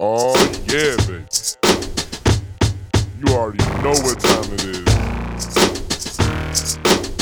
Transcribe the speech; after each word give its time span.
Oh 0.00 0.36
yeah, 0.68 0.94
baby. 1.08 1.24
You 3.18 3.34
already 3.34 3.58
know 3.82 3.98
what 4.04 4.20
time 4.20 4.52
it 4.54 4.64
is. 4.64 4.86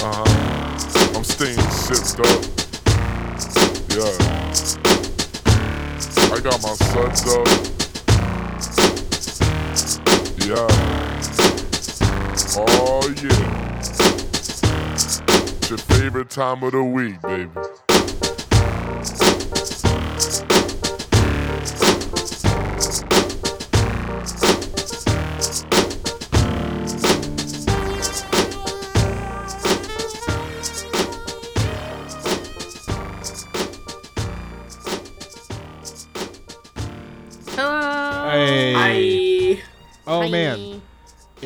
Uh 0.03 0.13
huh. 0.13 1.17
I'm 1.17 1.25
staying 1.25 1.59
sipped 1.71 2.21
up. 2.21 2.43
Yeah. 3.89 4.13
I 6.31 6.39
got 6.43 6.61
my 6.63 6.75
suds 6.75 7.25
up. 7.33 7.49
Yeah. 10.45 10.69
Oh 12.59 13.09
yeah. 13.23 13.81
It's 14.93 15.71
your 15.71 15.79
favorite 15.79 16.29
time 16.29 16.63
of 16.63 16.73
the 16.73 16.85
week, 16.85 17.23
baby. 17.23 17.51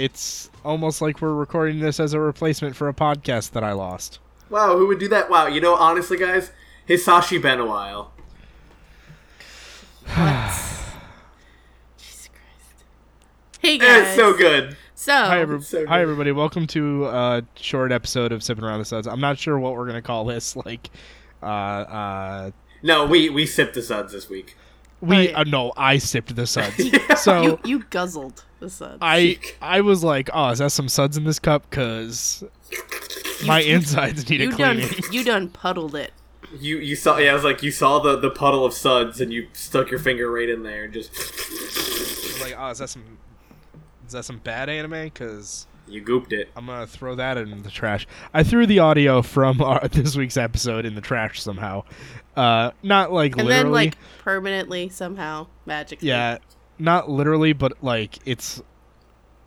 It's 0.00 0.48
almost 0.64 1.02
like 1.02 1.20
we're 1.20 1.34
recording 1.34 1.80
this 1.80 2.00
as 2.00 2.14
a 2.14 2.20
replacement 2.20 2.74
for 2.74 2.88
a 2.88 2.94
podcast 2.94 3.50
that 3.52 3.62
I 3.62 3.72
lost. 3.72 4.18
Wow, 4.48 4.78
who 4.78 4.86
would 4.86 4.98
do 4.98 5.08
that? 5.08 5.28
Wow, 5.28 5.46
you 5.46 5.60
know, 5.60 5.74
honestly, 5.74 6.16
guys, 6.16 6.50
Hisashi 6.88 7.40
been 7.40 7.60
a 7.60 7.66
while. 7.66 8.12
Jesus 11.98 12.28
Christ. 12.28 12.84
Hey 13.60 13.76
guys. 13.78 14.06
It's 14.08 14.16
so 14.16 14.32
good. 14.36 14.76
So, 14.94 15.12
Hi, 15.12 15.40
every- 15.40 15.62
so 15.62 15.86
hi 15.86 16.00
everybody. 16.02 16.32
Welcome 16.32 16.66
to 16.68 17.06
a 17.06 17.42
short 17.56 17.92
episode 17.92 18.32
of 18.32 18.42
Sipping 18.42 18.64
Around 18.64 18.80
the 18.80 18.84
Suds. 18.86 19.06
I'm 19.06 19.20
not 19.20 19.38
sure 19.38 19.58
what 19.58 19.74
we're 19.74 19.86
gonna 19.86 20.02
call 20.02 20.24
this. 20.24 20.56
Like, 20.64 20.90
uh, 21.42 21.46
uh, 21.46 22.50
No, 22.82 23.06
we 23.06 23.28
we 23.28 23.44
sipped 23.46 23.74
the 23.74 23.82
suds 23.82 24.12
this 24.12 24.28
week. 24.28 24.56
We 25.00 25.16
Right. 25.16 25.34
uh, 25.34 25.44
no, 25.44 25.72
I 25.76 25.98
sipped 25.98 26.34
the 26.34 26.46
suds. 26.46 26.80
So 27.16 27.42
you 27.42 27.58
you 27.64 27.84
guzzled 27.90 28.44
the 28.60 28.70
suds. 28.70 28.98
I 29.02 29.38
I 29.60 29.80
was 29.82 30.02
like, 30.02 30.30
oh, 30.32 30.50
is 30.50 30.58
that 30.58 30.72
some 30.72 30.88
suds 30.88 31.16
in 31.16 31.24
this 31.24 31.38
cup? 31.38 31.68
Cause 31.70 32.42
my 33.46 33.60
insides 33.60 34.28
need 34.30 34.40
a 34.40 34.44
you 34.44 34.56
done 34.56 34.80
cleaning. 34.80 35.04
you 35.12 35.24
done 35.24 35.48
puddled 35.48 35.94
it. 35.94 36.12
You 36.58 36.78
you 36.78 36.96
saw 36.96 37.18
yeah, 37.18 37.30
I 37.30 37.34
was 37.34 37.44
like 37.44 37.62
you 37.62 37.70
saw 37.70 37.98
the 37.98 38.16
the 38.18 38.30
puddle 38.30 38.64
of 38.64 38.72
suds 38.72 39.20
and 39.20 39.32
you 39.32 39.48
stuck 39.52 39.90
your 39.90 40.00
finger 40.00 40.30
right 40.30 40.48
in 40.48 40.62
there 40.62 40.84
and 40.84 40.92
just 40.94 41.12
like, 42.40 42.54
oh, 42.58 42.70
is 42.70 42.78
that 42.78 42.88
some 42.88 43.18
is 44.06 44.12
that 44.12 44.24
some 44.24 44.38
bad 44.38 44.68
anime? 44.68 45.10
Cause 45.10 45.66
you 45.90 46.02
gooped 46.02 46.32
it. 46.32 46.50
I'm 46.56 46.66
gonna 46.66 46.86
throw 46.86 47.14
that 47.16 47.36
in 47.38 47.62
the 47.62 47.70
trash. 47.70 48.06
I 48.32 48.42
threw 48.42 48.66
the 48.66 48.78
audio 48.80 49.22
from 49.22 49.60
our, 49.62 49.86
this 49.88 50.16
week's 50.16 50.36
episode 50.36 50.84
in 50.86 50.94
the 50.94 51.00
trash 51.00 51.42
somehow. 51.42 51.84
Uh, 52.36 52.70
not 52.82 53.12
like 53.12 53.36
And 53.36 53.46
literally. 53.48 53.62
then 53.64 53.72
like 53.72 53.96
permanently 54.20 54.88
somehow 54.88 55.48
magically. 55.66 56.08
yeah, 56.08 56.38
not 56.78 57.10
literally, 57.10 57.52
but 57.52 57.82
like 57.82 58.18
it's. 58.24 58.62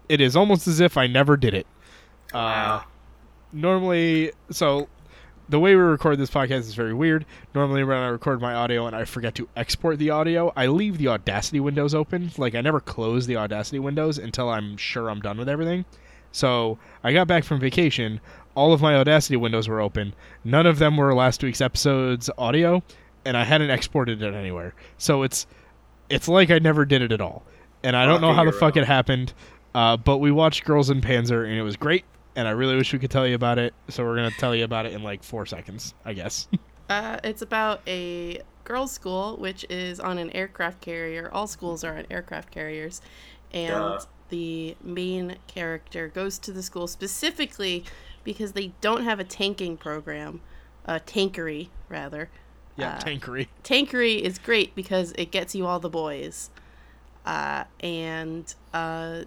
It 0.10 0.20
is 0.22 0.36
almost 0.36 0.68
as 0.68 0.80
if 0.82 0.98
I 0.98 1.08
never 1.08 1.38
did 1.38 1.54
it. 1.54 1.66
Uh, 2.34 2.38
Wow. 2.38 2.84
normally, 3.52 4.32
so 4.52 4.90
the 5.50 5.60
way 5.60 5.76
we 5.76 5.82
record 5.82 6.18
this 6.20 6.30
podcast 6.30 6.60
is 6.60 6.74
very 6.74 6.94
weird. 6.94 7.26
Normally, 7.56 7.84
when 7.84 7.98
I 7.98 8.08
record 8.08 8.42
my 8.42 8.54
audio 8.54 8.86
and 8.88 8.96
I 8.96 9.06
forget 9.06 9.36
to 9.36 9.48
export 9.56 10.00
the 10.00 10.10
audio, 10.10 10.52
I 10.56 10.68
leave 10.68 10.98
the 10.98 11.08
Audacity 11.08 11.60
windows 11.60 11.94
open. 11.96 12.32
Like 12.38 12.54
I 12.56 12.62
never 12.62 12.80
close 12.80 13.28
the 13.28 13.38
Audacity 13.38 13.80
windows 13.80 14.18
until 14.18 14.50
I'm 14.50 14.78
sure 14.78 15.10
I'm 15.10 15.20
done 15.22 15.38
with 15.38 15.50
everything. 15.50 15.86
So 16.34 16.78
I 17.04 17.14
got 17.14 17.28
back 17.28 17.46
from 17.46 17.62
vacation. 17.62 18.20
All 18.56 18.74
of 18.74 18.82
my 18.82 18.96
Audacity 18.96 19.38
windows 19.38 19.70
were 19.70 19.80
open. 19.80 20.14
None 20.44 20.66
of 20.66 20.80
them 20.80 20.98
were 20.98 21.14
last 21.14 21.42
week's 21.42 21.62
episode's 21.62 22.30
audio, 22.38 22.84
and 23.24 23.38
I 23.38 23.46
hadn't 23.46 23.70
exported 23.70 24.22
it 24.22 24.34
anywhere. 24.34 24.74
So 24.98 25.24
it's 25.24 25.48
it's 26.10 26.28
like 26.28 26.52
I 26.52 26.60
never 26.60 26.84
did 26.84 27.02
it 27.02 27.12
at 27.14 27.22
all. 27.22 27.44
And 27.84 27.96
I 27.96 28.06
don't 28.06 28.20
know 28.22 28.34
how 28.34 28.44
the 28.44 28.52
hero. 28.52 28.60
fuck 28.60 28.78
it 28.78 28.86
happened. 28.86 29.34
Uh, 29.74 29.98
but 29.98 30.18
we 30.18 30.32
watched 30.32 30.66
Girls 30.66 30.90
und 30.90 31.02
Panzer, 31.02 31.48
and 31.48 31.58
it 31.58 31.64
was 31.64 31.76
great. 31.76 32.06
And 32.36 32.48
I 32.48 32.52
really 32.52 32.76
wish 32.76 32.94
we 32.94 33.00
could 33.00 33.12
tell 33.12 33.28
you 33.28 33.36
about 33.36 33.58
it. 33.60 33.74
So 33.90 34.04
we're 34.04 34.16
gonna 34.16 34.32
tell 34.32 34.56
you 34.56 34.64
about 34.64 34.86
it 34.86 34.94
in 34.94 35.04
like 35.04 35.24
four 35.24 35.46
seconds, 35.46 35.94
I 36.04 36.14
guess. 36.14 36.48
Uh, 36.90 37.18
it's 37.24 37.42
about 37.42 37.80
a 37.88 38.42
girls' 38.66 38.92
school 38.92 39.38
which 39.38 39.66
is 39.70 40.02
on 40.02 40.18
an 40.18 40.30
aircraft 40.32 40.82
carrier. 40.82 41.30
All 41.32 41.48
schools 41.48 41.84
are 41.86 41.98
on 41.98 42.06
aircraft 42.12 42.52
carriers, 42.52 43.02
and 43.54 43.72
Duh. 43.72 44.00
The 44.34 44.76
main 44.82 45.38
character 45.46 46.08
goes 46.08 46.40
to 46.40 46.52
the 46.52 46.64
school 46.64 46.88
specifically 46.88 47.84
because 48.24 48.54
they 48.54 48.74
don't 48.82 49.04
have 49.04 49.20
a 49.20 49.24
tanking 49.24 49.78
program, 49.78 50.42
a 50.86 51.00
tankery 51.00 51.68
rather. 51.88 52.32
yeah, 52.76 52.96
Uh, 52.96 53.00
tankery. 53.00 53.48
Tankery 53.64 54.20
is 54.20 54.40
great 54.40 54.74
because 54.74 55.12
it 55.20 55.30
gets 55.30 55.54
you 55.54 55.68
all 55.68 55.80
the 55.80 55.88
boys, 55.88 56.50
uh, 57.28 57.66
and 57.82 58.56
uh, 58.74 59.26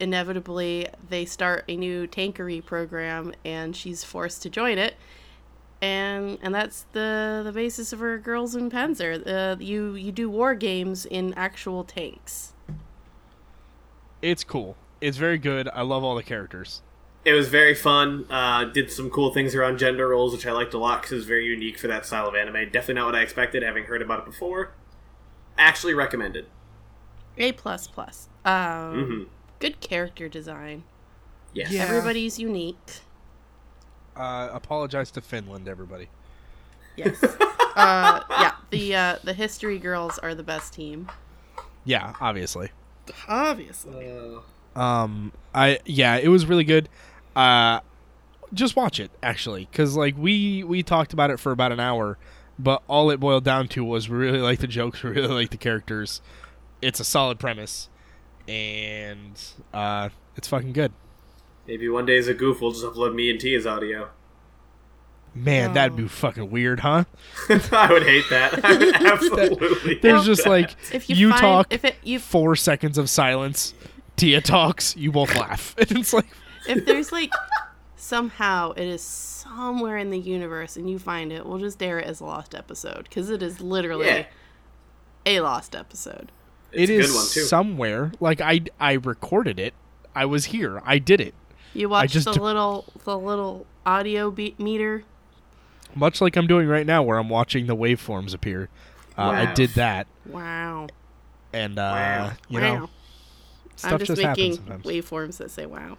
inevitably 0.00 0.88
they 1.08 1.24
start 1.24 1.64
a 1.68 1.76
new 1.76 2.08
tankery 2.08 2.60
program, 2.64 3.32
and 3.44 3.76
she's 3.76 4.02
forced 4.02 4.42
to 4.42 4.50
join 4.50 4.76
it 4.76 4.96
and 5.80 6.38
and 6.42 6.52
that's 6.52 6.86
the 6.94 7.42
the 7.44 7.52
basis 7.52 7.92
of 7.92 8.00
her 8.00 8.18
girls 8.18 8.56
und 8.56 8.72
Panzer. 8.72 9.22
Uh, 9.24 9.56
you 9.60 9.94
you 9.94 10.10
do 10.10 10.28
war 10.28 10.56
games 10.56 11.06
in 11.06 11.32
actual 11.34 11.84
tanks. 11.84 12.54
It's 14.26 14.42
cool. 14.42 14.76
It's 15.00 15.18
very 15.18 15.38
good. 15.38 15.68
I 15.72 15.82
love 15.82 16.02
all 16.02 16.16
the 16.16 16.22
characters. 16.24 16.82
It 17.24 17.32
was 17.32 17.48
very 17.48 17.76
fun. 17.76 18.26
Uh, 18.28 18.64
did 18.64 18.90
some 18.90 19.08
cool 19.08 19.32
things 19.32 19.54
around 19.54 19.78
gender 19.78 20.08
roles, 20.08 20.32
which 20.32 20.44
I 20.44 20.50
liked 20.50 20.74
a 20.74 20.78
lot 20.78 21.00
because 21.00 21.12
it 21.12 21.16
was 21.16 21.26
very 21.26 21.46
unique 21.46 21.78
for 21.78 21.86
that 21.86 22.04
style 22.04 22.26
of 22.26 22.34
anime. 22.34 22.72
Definitely 22.72 22.94
not 22.94 23.06
what 23.06 23.14
I 23.14 23.20
expected, 23.20 23.62
having 23.62 23.84
heard 23.84 24.02
about 24.02 24.18
it 24.18 24.24
before. 24.24 24.72
Actually 25.56 25.94
recommended. 25.94 26.46
A 27.38 27.52
plus 27.52 27.86
plus. 27.86 28.28
Um, 28.44 29.04
hmm 29.04 29.22
Good 29.60 29.78
character 29.78 30.28
design. 30.28 30.82
Yes. 31.54 31.70
Yeah. 31.70 31.84
Everybody's 31.84 32.36
unique. 32.36 33.02
Uh, 34.16 34.48
apologize 34.52 35.12
to 35.12 35.20
Finland, 35.20 35.68
everybody. 35.68 36.08
Yes. 36.96 37.22
uh, 37.76 38.22
yeah. 38.28 38.52
The 38.70 38.96
uh, 38.96 39.16
the 39.22 39.34
history 39.34 39.78
girls 39.78 40.18
are 40.18 40.34
the 40.34 40.42
best 40.42 40.72
team. 40.72 41.12
Yeah, 41.84 42.14
obviously. 42.20 42.70
Obviously. 43.28 44.10
Uh, 44.10 44.40
Um, 44.80 45.32
I 45.54 45.78
yeah, 45.86 46.16
it 46.16 46.28
was 46.28 46.46
really 46.46 46.64
good. 46.64 46.88
Uh, 47.34 47.80
just 48.54 48.76
watch 48.76 49.00
it 49.00 49.10
actually, 49.22 49.68
because 49.70 49.96
like 49.96 50.16
we 50.18 50.62
we 50.64 50.82
talked 50.82 51.12
about 51.12 51.30
it 51.30 51.38
for 51.40 51.52
about 51.52 51.72
an 51.72 51.80
hour, 51.80 52.18
but 52.58 52.82
all 52.88 53.10
it 53.10 53.18
boiled 53.20 53.44
down 53.44 53.68
to 53.68 53.84
was 53.84 54.08
we 54.08 54.16
really 54.16 54.40
like 54.40 54.58
the 54.60 54.66
jokes, 54.66 55.02
we 55.02 55.10
really 55.18 55.28
like 55.34 55.50
the 55.50 55.56
characters. 55.56 56.20
It's 56.82 57.00
a 57.00 57.04
solid 57.04 57.38
premise, 57.38 57.88
and 58.46 59.42
uh, 59.72 60.10
it's 60.36 60.48
fucking 60.48 60.72
good. 60.72 60.92
maybe 61.66 61.88
one 61.88 62.06
day 62.06 62.18
as 62.18 62.28
a 62.28 62.34
goof, 62.34 62.60
we'll 62.60 62.72
just 62.72 62.84
upload 62.84 63.14
me 63.14 63.30
and 63.30 63.40
Tia's 63.40 63.66
audio. 63.66 64.10
Man, 65.36 65.74
that'd 65.74 65.92
Oh. 65.92 65.96
be 65.96 66.08
fucking 66.08 66.50
weird, 66.50 66.80
huh? 66.80 67.04
I 67.48 67.88
would 67.92 68.02
hate 68.02 68.24
that. 68.30 68.64
I 68.64 68.76
would 68.76 68.94
absolutely. 69.06 69.94
There's 69.96 70.20
hate 70.22 70.26
just 70.26 70.44
that. 70.44 70.50
like 70.50 70.76
If 70.92 71.08
you, 71.10 71.16
you 71.16 71.28
find, 71.30 71.40
talk, 71.40 71.66
if 71.72 71.84
it 71.84 71.96
you 72.02 72.18
four 72.18 72.56
seconds 72.56 72.98
of 72.98 73.08
silence. 73.10 73.74
Tia 74.16 74.40
talks, 74.40 74.96
you 74.96 75.12
both 75.12 75.34
laugh. 75.36 75.74
And 75.78 75.90
it's 75.98 76.12
like 76.14 76.26
if 76.66 76.86
there's 76.86 77.12
like 77.12 77.30
somehow 77.96 78.72
it 78.72 78.86
is 78.86 79.02
somewhere 79.02 79.98
in 79.98 80.10
the 80.10 80.18
universe 80.18 80.76
and 80.76 80.88
you 80.88 80.98
find 80.98 81.32
it, 81.32 81.44
we'll 81.46 81.58
just 81.58 81.78
dare 81.78 81.98
it 81.98 82.06
as 82.06 82.20
a 82.20 82.24
lost 82.24 82.54
episode 82.54 83.04
because 83.04 83.30
it 83.30 83.42
is 83.42 83.60
literally 83.60 84.06
Yeah. 84.06 84.26
a 85.26 85.40
lost 85.40 85.74
episode. 85.76 86.32
It's 86.72 86.90
it 86.90 86.94
a 86.94 86.98
is 86.98 87.06
good 87.10 87.16
one 87.16 87.26
too. 87.26 87.40
somewhere. 87.42 88.12
Like 88.20 88.40
I 88.40 88.62
I 88.80 88.92
recorded 88.94 89.58
it. 89.58 89.74
I 90.14 90.24
was 90.24 90.46
here. 90.46 90.80
I 90.84 90.98
did 90.98 91.20
it. 91.20 91.34
You 91.74 91.88
watch 91.90 92.12
just 92.12 92.24
the 92.32 92.40
little 92.42 92.86
the 93.04 93.18
little 93.18 93.66
audio 93.84 94.30
beat 94.30 94.58
meter. 94.58 95.04
Much 95.96 96.20
like 96.20 96.36
I'm 96.36 96.46
doing 96.46 96.68
right 96.68 96.86
now, 96.86 97.02
where 97.02 97.18
I'm 97.18 97.28
watching 97.28 97.66
the 97.66 97.74
waveforms 97.76 98.34
appear. 98.34 98.68
Uh, 99.18 99.22
I 99.30 99.54
did 99.54 99.70
that, 99.70 100.06
Wow. 100.26 100.88
and 101.52 101.78
uh, 101.78 101.82
Wow. 101.82 102.32
you 102.50 102.60
wow. 102.60 102.78
know, 102.78 102.90
stuff 103.76 103.92
I'm 103.92 103.98
just, 104.00 104.08
just, 104.10 104.22
making 104.22 104.56
happens 104.58 104.84
waveforms 104.84 105.38
that 105.38 105.50
say 105.50 105.64
wow. 105.66 105.96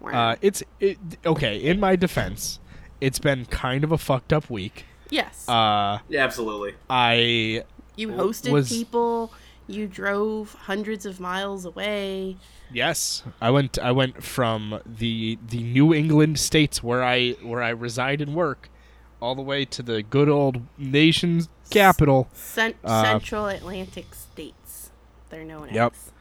Wow. 0.00 0.30
Uh, 0.30 0.36
it's 0.40 0.62
it, 0.80 0.96
okay. 1.26 1.58
In 1.58 1.78
my 1.78 1.94
defense, 1.96 2.58
it's 3.00 3.18
been 3.18 3.44
kind 3.46 3.84
of 3.84 3.92
a 3.92 3.98
fucked 3.98 4.32
up 4.32 4.48
week. 4.48 4.86
yes. 5.10 5.46
Uh, 5.48 5.98
Yeah, 6.08 6.24
absolutely. 6.24 6.74
I 6.88 7.64
you 7.96 8.08
hosted 8.08 8.50
was- 8.50 8.68
people. 8.70 9.32
You 9.70 9.86
drove 9.86 10.54
hundreds 10.54 11.04
of 11.04 11.20
miles 11.20 11.66
away. 11.66 12.38
yes, 12.72 13.22
I 13.38 13.50
went. 13.50 13.78
I 13.78 13.92
went 13.92 14.22
from 14.24 14.80
the 14.86 15.38
the 15.46 15.62
New 15.62 15.92
England 15.92 16.38
states 16.38 16.82
where 16.82 17.04
I 17.04 17.32
where 17.42 17.62
I 17.62 17.68
reside 17.68 18.22
and 18.22 18.34
work, 18.34 18.70
all 19.20 19.34
the 19.34 19.42
way 19.42 19.64
to 19.64 19.82
the 19.82 20.02
good 20.02 20.28
old 20.28 20.62
nation's 20.76 21.48
capital. 21.70 22.28
Cent- 22.32 22.76
Uh, 22.84 23.02
Central 23.02 23.46
Atlantic 23.46 24.14
states. 24.14 24.90
they're 25.30 25.44
known 25.44 25.68
Yep. 25.72 25.92
as. 25.92 26.12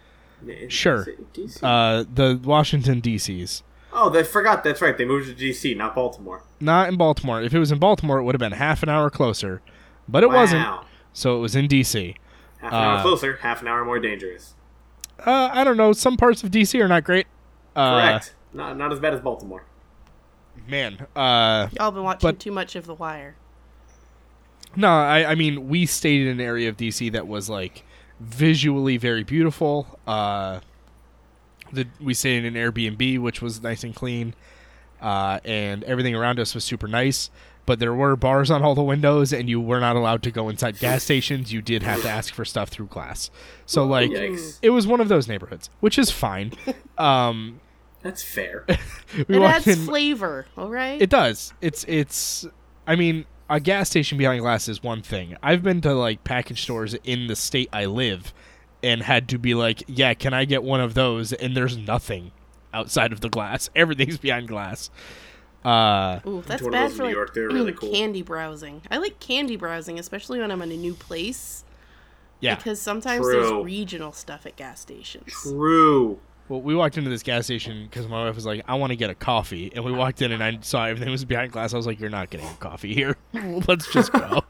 In 0.49 0.69
Sure. 0.69 1.05
DC. 1.33 1.59
Uh, 1.63 2.03
the 2.13 2.39
Washington 2.43 2.99
D.C.'s. 2.99 3.63
oh, 3.93 4.09
they 4.09 4.23
forgot. 4.23 4.63
That's 4.63 4.81
right. 4.81 4.95
They 4.97 5.05
moved 5.05 5.27
to 5.27 5.33
DC, 5.33 5.75
not 5.75 5.95
Baltimore. 5.95 6.43
Not 6.59 6.89
in 6.89 6.97
Baltimore. 6.97 7.41
If 7.41 7.53
it 7.53 7.59
was 7.59 7.71
in 7.71 7.79
Baltimore, 7.79 8.19
it 8.19 8.23
would 8.23 8.35
have 8.35 8.39
been 8.39 8.51
half 8.51 8.83
an 8.83 8.89
hour 8.89 9.09
closer, 9.09 9.61
but 10.07 10.23
it 10.23 10.29
wasn't. 10.29 10.67
So 11.13 11.37
it 11.37 11.39
was 11.39 11.55
in 11.55 11.67
D.C. 11.67 12.15
Half 12.59 12.71
an 12.73 12.77
hour 12.77 12.97
Uh, 12.97 13.01
closer, 13.01 13.37
half 13.41 13.61
an 13.61 13.67
hour 13.67 13.83
more 13.85 13.99
dangerous. 13.99 14.53
Uh, 15.25 15.49
I 15.51 15.63
don't 15.63 15.77
know. 15.77 15.93
Some 15.93 16.17
parts 16.17 16.43
of 16.43 16.51
D.C. 16.51 16.79
are 16.81 16.87
not 16.87 17.03
great. 17.03 17.25
Uh, 17.75 17.91
Correct. 18.01 18.35
Not 18.53 18.77
not 18.77 18.91
as 18.91 18.99
bad 18.99 19.13
as 19.13 19.19
Baltimore. 19.21 19.63
Man, 20.67 21.07
uh, 21.15 21.69
Y'all 21.77 21.91
been 21.91 22.03
watching 22.03 22.27
But- 22.27 22.39
too 22.39 22.51
much 22.51 22.75
of 22.75 22.85
The 22.85 22.93
Wire. 22.95 23.35
no, 24.75 24.89
I, 24.89 25.31
I 25.31 25.35
mean, 25.35 25.67
we 25.69 25.85
stayed 25.85 26.21
in 26.21 26.27
an 26.27 26.41
area 26.41 26.69
of 26.69 26.77
DC 26.77 27.11
that 27.13 27.27
was 27.27 27.49
like 27.49 27.83
visually 28.19 28.97
very 28.97 29.23
beautiful. 29.23 29.99
Uh, 30.05 30.59
the 31.71 31.87
we 32.01 32.13
stayed 32.13 32.43
in 32.43 32.55
an 32.55 32.71
Airbnb, 32.71 33.19
which 33.19 33.41
was 33.41 33.61
nice 33.61 33.83
and 33.83 33.95
clean, 33.95 34.33
uh, 35.01 35.39
and 35.45 35.83
everything 35.85 36.15
around 36.15 36.39
us 36.39 36.53
was 36.55 36.63
super 36.63 36.87
nice. 36.87 37.29
But 37.65 37.79
there 37.79 37.93
were 37.93 38.15
bars 38.15 38.49
on 38.49 38.61
all 38.63 38.75
the 38.75 38.81
windows, 38.83 39.33
and 39.33 39.49
you 39.49 39.59
were 39.59 39.81
not 39.81 39.97
allowed 39.97 40.23
to 40.23 40.31
go 40.31 40.47
inside 40.47 40.79
gas 40.79 41.03
stations. 41.03 41.51
You 41.51 41.61
did 41.61 41.83
have 41.83 42.01
to 42.03 42.09
ask 42.09 42.33
for 42.33 42.45
stuff 42.45 42.69
through 42.69 42.85
glass. 42.87 43.29
So 43.65 43.85
like, 43.85 44.09
Yikes. 44.09 44.59
it 44.61 44.69
was 44.69 44.87
one 44.87 45.01
of 45.01 45.09
those 45.09 45.27
neighborhoods, 45.27 45.69
which 45.81 45.97
is 45.99 46.09
fine. 46.11 46.53
Um, 46.97 47.59
That's 48.07 48.23
fair. 48.23 48.65
we 49.27 49.35
it 49.35 49.41
adds 49.41 49.67
in- 49.67 49.79
flavor, 49.79 50.45
all 50.57 50.69
right? 50.69 51.01
It 51.01 51.09
does. 51.09 51.53
It's 51.59 51.83
it's. 51.89 52.45
I 52.87 52.95
mean, 52.95 53.25
a 53.49 53.59
gas 53.59 53.89
station 53.89 54.17
behind 54.17 54.39
glass 54.39 54.69
is 54.69 54.81
one 54.81 55.01
thing. 55.01 55.35
I've 55.43 55.61
been 55.61 55.81
to 55.81 55.93
like 55.93 56.23
package 56.23 56.61
stores 56.61 56.93
in 57.03 57.27
the 57.27 57.35
state 57.35 57.67
I 57.73 57.83
live, 57.85 58.33
and 58.81 59.01
had 59.03 59.27
to 59.29 59.37
be 59.37 59.53
like, 59.53 59.83
"Yeah, 59.87 60.13
can 60.13 60.33
I 60.33 60.45
get 60.45 60.63
one 60.63 60.79
of 60.79 60.93
those?" 60.93 61.33
And 61.33 61.55
there's 61.55 61.75
nothing 61.75 62.31
outside 62.73 63.11
of 63.11 63.19
the 63.19 63.29
glass. 63.29 63.69
Everything's 63.75 64.17
behind 64.17 64.47
glass. 64.47 64.89
Uh, 65.65 66.21
Ooh, 66.25 66.41
that's 66.47 66.65
bad 66.65 66.91
for 66.93 66.99
New 66.99 67.03
like 67.05 67.13
York. 67.13 67.33
They're 67.33 67.49
really 67.49 67.73
cool. 67.73 67.91
candy 67.91 68.21
browsing. 68.21 68.83
I 68.89 68.99
like 68.99 69.19
candy 69.19 69.57
browsing, 69.57 69.99
especially 69.99 70.39
when 70.39 70.49
I'm 70.49 70.61
in 70.61 70.71
a 70.71 70.77
new 70.77 70.93
place, 70.93 71.65
yeah. 72.39 72.55
because 72.55 72.79
sometimes 72.79 73.25
True. 73.25 73.33
there's 73.33 73.65
regional 73.65 74.13
stuff 74.13 74.45
at 74.45 74.55
gas 74.55 74.79
stations. 74.79 75.25
True. 75.27 76.19
Well, 76.49 76.61
we 76.61 76.75
walked 76.75 76.97
into 76.97 77.09
this 77.09 77.23
gas 77.23 77.45
station 77.45 77.83
because 77.89 78.07
my 78.07 78.25
wife 78.25 78.35
was 78.35 78.45
like, 78.45 78.63
"I 78.67 78.75
want 78.75 78.91
to 78.91 78.95
get 78.95 79.09
a 79.09 79.15
coffee," 79.15 79.71
and 79.75 79.83
we 79.83 79.91
walked 79.91 80.21
in 80.21 80.31
and 80.31 80.43
I 80.43 80.59
saw 80.61 80.85
everything 80.85 81.11
was 81.11 81.25
behind 81.25 81.51
glass. 81.51 81.73
I 81.73 81.77
was 81.77 81.85
like, 81.87 81.99
"You're 81.99 82.09
not 82.09 82.29
getting 82.29 82.47
a 82.47 82.53
coffee 82.55 82.93
here. 82.93 83.17
Let's 83.67 83.91
just 83.91 84.13
go." 84.13 84.43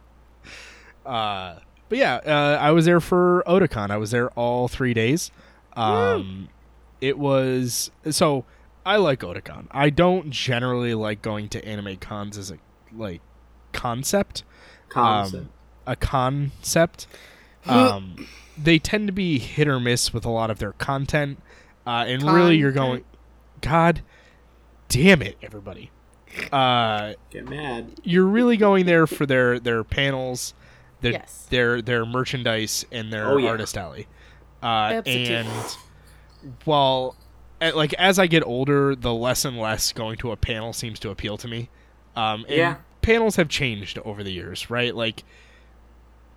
uh, 1.06 1.60
but 1.90 1.98
yeah, 1.98 2.16
uh, 2.26 2.58
I 2.62 2.72
was 2.72 2.86
there 2.86 3.00
for 3.00 3.44
Otakon. 3.48 3.90
I 3.90 3.98
was 3.98 4.12
there 4.12 4.30
all 4.32 4.68
three 4.68 4.94
days. 4.94 5.32
Um, 5.74 6.50
it 7.02 7.18
was 7.18 7.92
so 8.10 8.46
I 8.86 8.98
like 8.98 9.20
Otakon. 9.20 9.68
I 9.72 9.90
don't 9.90 10.32
generally 10.32 10.94
like 10.94 11.22
going 11.22 11.50
to 11.50 11.66
anime 11.66 11.98
cons 11.98 12.38
as 12.38 12.52
a 12.52 12.58
like 12.96 13.22
concept 13.74 14.44
Concept. 14.90 15.44
um, 15.44 15.50
a 15.86 15.96
concept. 15.96 17.08
Um, 17.66 18.28
they 18.58 18.80
tend 18.80 19.08
to 19.08 19.14
be 19.14 19.40
hit 19.40 19.68
or 19.68 19.80
miss 19.80 20.14
with 20.14 20.26
a 20.26 20.30
lot 20.30 20.50
of 20.50 20.60
their 20.60 20.72
content, 20.74 21.42
uh, 21.88 22.06
and 22.08 22.22
really 22.24 22.58
you're 22.58 22.72
going, 22.72 23.04
God 23.62 24.02
damn 24.90 25.22
it, 25.22 25.38
everybody. 25.42 25.90
Uh, 26.52 27.14
Get 27.32 27.50
mad. 27.50 28.00
you're 28.04 28.26
really 28.28 28.58
going 28.58 28.86
there 28.86 29.08
for 29.08 29.26
their 29.26 29.60
their 29.60 29.84
panels, 29.84 30.54
their 31.02 31.14
Yes. 31.14 31.48
their 31.50 31.82
their 31.82 32.06
merchandise 32.06 32.86
and 32.92 33.12
their 33.12 33.28
Oh, 33.28 33.38
yeah. 33.38 33.50
artist 33.50 33.78
alley. 33.78 34.08
Uh, 34.62 35.02
and 35.06 35.48
while 36.66 37.16
uh, 37.62 37.72
like 37.76 37.94
as 37.96 38.20
I 38.20 38.28
get 38.28 38.44
older, 38.46 38.96
the 38.96 39.14
less 39.14 39.46
and 39.46 39.58
less 39.58 39.92
going 39.94 40.18
to 40.18 40.32
a 40.32 40.36
panel 40.38 40.74
seems 40.74 41.00
to 41.00 41.10
appeal 41.10 41.38
to 41.38 41.48
me. 41.48 41.70
Um, 42.16 42.46
and 42.48 42.58
Yeah. 42.58 42.76
panels 43.02 43.36
have 43.38 43.50
changed 43.50 43.98
over 44.00 44.24
the 44.24 44.32
years, 44.32 44.70
right? 44.70 44.96
Like 44.96 45.24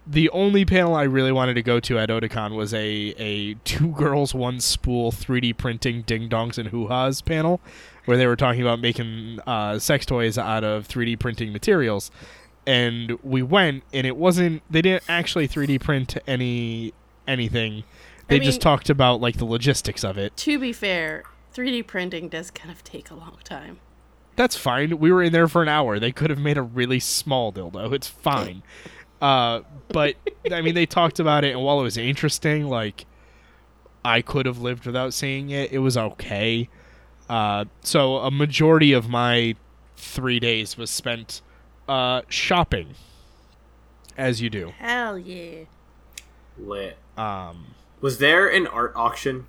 the 0.07 0.29
only 0.31 0.65
panel 0.65 0.95
I 0.95 1.05
really 1.05 1.33
wanted 1.33 1.55
to 1.55 1.63
go 1.63 1.79
to 1.81 1.99
at 1.99 2.09
Otakon 2.09 2.57
was 2.57 2.73
a 2.75 3.15
a 3.19 3.55
two 3.65 3.89
girls 3.97 4.35
one 4.35 4.61
spool 4.61 5.13
3D 5.13 5.57
printing 5.57 6.03
ding 6.03 6.29
dongs 6.29 6.59
and 6.59 6.69
hoo 6.71 6.89
ha's 6.89 7.21
panel, 7.21 7.61
where 8.05 8.17
they 8.17 8.27
were 8.27 8.37
talking 8.37 8.63
about 8.63 8.81
making 8.81 9.41
uh, 9.47 9.79
sex 9.79 10.07
toys 10.07 10.39
out 10.39 10.65
of 10.65 10.89
3D 10.89 11.19
printing 11.19 11.53
materials. 11.53 12.11
And 12.67 13.19
we 13.23 13.43
went, 13.43 13.85
and 13.93 14.07
it 14.07 14.17
wasn't. 14.17 14.63
They 14.71 14.83
didn't 14.83 15.05
actually 15.09 15.49
3D 15.49 15.81
print 15.81 16.17
any 16.27 16.93
anything. 17.27 17.85
They 18.29 18.39
just 18.39 18.57
mean- 18.57 18.61
talked 18.61 18.91
about 18.91 19.21
like 19.21 19.39
the 19.39 19.45
logistics 19.45 20.05
of 20.05 20.17
it. 20.19 20.37
To 20.39 20.59
be 20.59 20.73
fair, 20.73 21.25
3D 21.55 21.87
printing 21.87 22.29
does 22.29 22.51
kind 22.51 22.71
of 22.71 22.85
take 22.85 23.11
a 23.11 23.15
long 23.15 23.39
time. 23.45 23.81
That's 24.37 24.57
fine. 24.57 24.99
We 24.99 25.13
were 25.13 25.23
in 25.23 25.33
there 25.33 25.49
for 25.49 25.63
an 25.63 25.69
hour. 25.69 25.99
They 25.99 26.13
could 26.13 26.31
have 26.31 26.39
made 26.39 26.57
a 26.57 26.63
really 26.63 27.01
small 27.01 27.53
dildo. 27.53 27.93
It's 27.93 28.07
fine. 28.09 28.63
Uh, 29.21 29.61
but 29.89 30.15
I 30.51 30.63
mean, 30.63 30.75
they 30.75 30.87
talked 30.87 31.21
about 31.21 31.45
it, 31.45 31.53
and 31.53 31.63
while 31.63 31.81
it 31.81 31.83
was 31.83 31.97
interesting, 31.97 32.67
like 32.69 33.05
I 34.05 34.23
could 34.23 34.47
have 34.47 34.61
lived 34.61 34.87
without 34.87 35.13
seeing 35.15 35.51
it. 35.51 35.73
It 35.73 35.79
was 35.79 35.97
okay. 35.97 36.69
Uh, 37.29 37.67
so 37.83 38.17
a 38.17 38.31
majority 38.31 38.93
of 38.93 39.09
my 39.09 39.55
three 39.97 40.41
days 40.41 40.77
was 40.77 40.91
spent 40.91 41.43
uh, 41.89 42.23
shopping, 42.29 42.95
as 44.17 44.41
you 44.41 44.49
do. 44.51 44.73
Hell 44.79 45.19
yeah. 45.19 45.65
Lit. 46.59 46.97
Um, 47.17 47.67
Was 48.01 48.19
there 48.19 48.49
an 48.49 48.67
art 48.67 48.93
auction? 48.97 49.47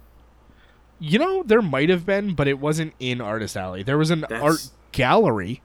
you 1.03 1.17
know, 1.17 1.41
there 1.41 1.63
might 1.63 1.89
have 1.89 2.05
been, 2.05 2.35
but 2.35 2.47
it 2.47 2.59
wasn't 2.59 2.93
in 2.99 3.19
Artist 3.21 3.57
Alley. 3.57 3.81
There 3.81 3.97
was 3.97 4.11
an 4.11 4.21
That's- 4.21 4.41
art 4.43 4.69
gallery. 4.91 5.61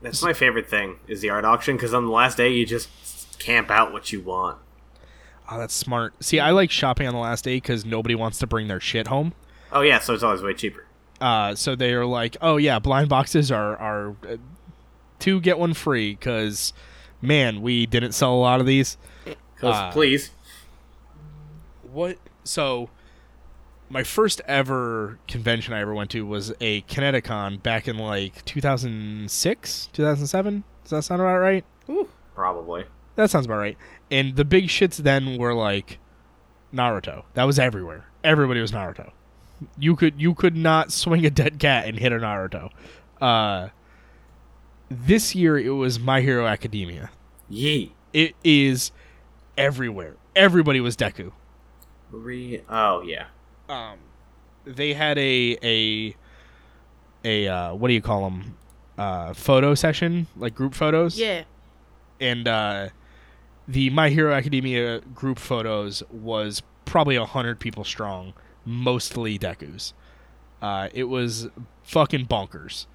That's 0.00 0.22
my 0.22 0.32
favorite 0.32 0.68
thing 0.68 1.00
is 1.08 1.22
the 1.22 1.30
art 1.30 1.44
auction 1.44 1.74
because 1.76 1.92
on 1.92 2.04
the 2.04 2.12
last 2.12 2.36
day 2.36 2.50
you 2.50 2.64
just 2.64 2.88
camp 3.38 3.70
out 3.70 3.92
what 3.92 4.12
you 4.12 4.20
want. 4.20 4.58
Oh, 5.48 5.58
that's 5.58 5.74
smart. 5.74 6.14
See, 6.24 6.40
I 6.40 6.50
like 6.50 6.70
shopping 6.70 7.06
on 7.06 7.14
the 7.14 7.20
last 7.20 7.44
day 7.44 7.56
because 7.56 7.84
nobody 7.84 8.14
wants 8.14 8.38
to 8.38 8.46
bring 8.46 8.68
their 8.68 8.80
shit 8.80 9.06
home. 9.06 9.32
Oh 9.70 9.82
yeah, 9.82 9.98
so 10.00 10.14
it's 10.14 10.22
always 10.22 10.42
way 10.42 10.54
cheaper. 10.54 10.86
Uh, 11.20 11.54
so 11.54 11.74
they 11.76 11.92
are 11.92 12.04
like, 12.06 12.36
oh 12.40 12.56
yeah, 12.56 12.78
blind 12.78 13.08
boxes 13.08 13.50
are 13.50 13.76
are 13.76 14.16
uh, 14.28 14.36
two 15.18 15.40
get 15.40 15.58
one 15.58 15.74
free 15.74 16.12
because 16.14 16.72
man, 17.22 17.62
we 17.62 17.86
didn't 17.86 18.12
sell 18.12 18.34
a 18.34 18.36
lot 18.36 18.60
of 18.60 18.66
these. 18.66 18.96
Uh, 19.62 19.90
please, 19.92 20.30
What? 21.82 22.18
So 22.44 22.90
my 23.88 24.02
first 24.02 24.40
ever 24.46 25.18
convention 25.28 25.72
I 25.72 25.80
ever 25.80 25.94
went 25.94 26.10
to 26.10 26.26
was 26.26 26.52
a 26.60 26.82
ConnectiCon 26.82 27.62
back 27.62 27.88
in 27.88 27.98
like 27.98 28.44
2006, 28.44 29.88
2007. 29.92 30.64
Does 30.82 30.90
that 30.90 31.02
sound 31.02 31.20
about 31.20 31.38
right? 31.38 31.64
Ooh. 31.88 32.08
probably. 32.34 32.84
That 33.16 33.30
sounds 33.30 33.46
about 33.46 33.58
right. 33.58 33.76
And 34.10 34.36
the 34.36 34.44
big 34.44 34.66
shits 34.66 34.96
then 34.98 35.36
were 35.38 35.54
like 35.54 35.98
Naruto. 36.72 37.24
That 37.34 37.44
was 37.44 37.58
everywhere. 37.58 38.06
Everybody 38.22 38.60
was 38.60 38.72
Naruto. 38.72 39.10
You 39.78 39.96
could 39.96 40.20
you 40.20 40.34
could 40.34 40.54
not 40.56 40.92
swing 40.92 41.24
a 41.24 41.30
dead 41.30 41.58
cat 41.58 41.86
and 41.86 41.98
hit 41.98 42.12
a 42.12 42.16
Naruto. 42.16 42.70
Uh, 43.20 43.68
this 44.90 45.34
year 45.34 45.58
it 45.58 45.70
was 45.70 45.98
My 45.98 46.20
Hero 46.20 46.46
Academia. 46.46 47.10
Yee. 47.48 47.92
It 48.12 48.34
is 48.44 48.92
everywhere. 49.56 50.16
Everybody 50.34 50.80
was 50.80 50.96
Deku. 50.96 51.32
Re- 52.10 52.62
oh 52.68 53.00
yeah. 53.02 53.26
Um, 53.68 53.98
they 54.64 54.92
had 54.94 55.18
a 55.18 55.56
a 55.62 56.14
a 57.24 57.48
uh, 57.48 57.74
what 57.74 57.88
do 57.88 57.94
you 57.94 58.02
call 58.02 58.24
them? 58.24 58.56
Uh, 58.98 59.34
photo 59.34 59.74
session, 59.74 60.26
like 60.36 60.54
group 60.54 60.72
photos. 60.74 61.18
Yeah. 61.18 61.44
and 62.20 62.48
uh, 62.48 62.88
the 63.68 63.90
My 63.90 64.08
Hero 64.10 64.32
Academia 64.32 65.00
group 65.00 65.38
photos 65.38 66.02
was 66.10 66.62
probably 66.84 67.16
a 67.16 67.24
hundred 67.24 67.58
people 67.60 67.84
strong, 67.84 68.32
mostly 68.64 69.38
Deku's. 69.38 69.92
Uh, 70.62 70.88
it 70.94 71.04
was 71.04 71.48
fucking 71.82 72.26
bonkers. 72.26 72.86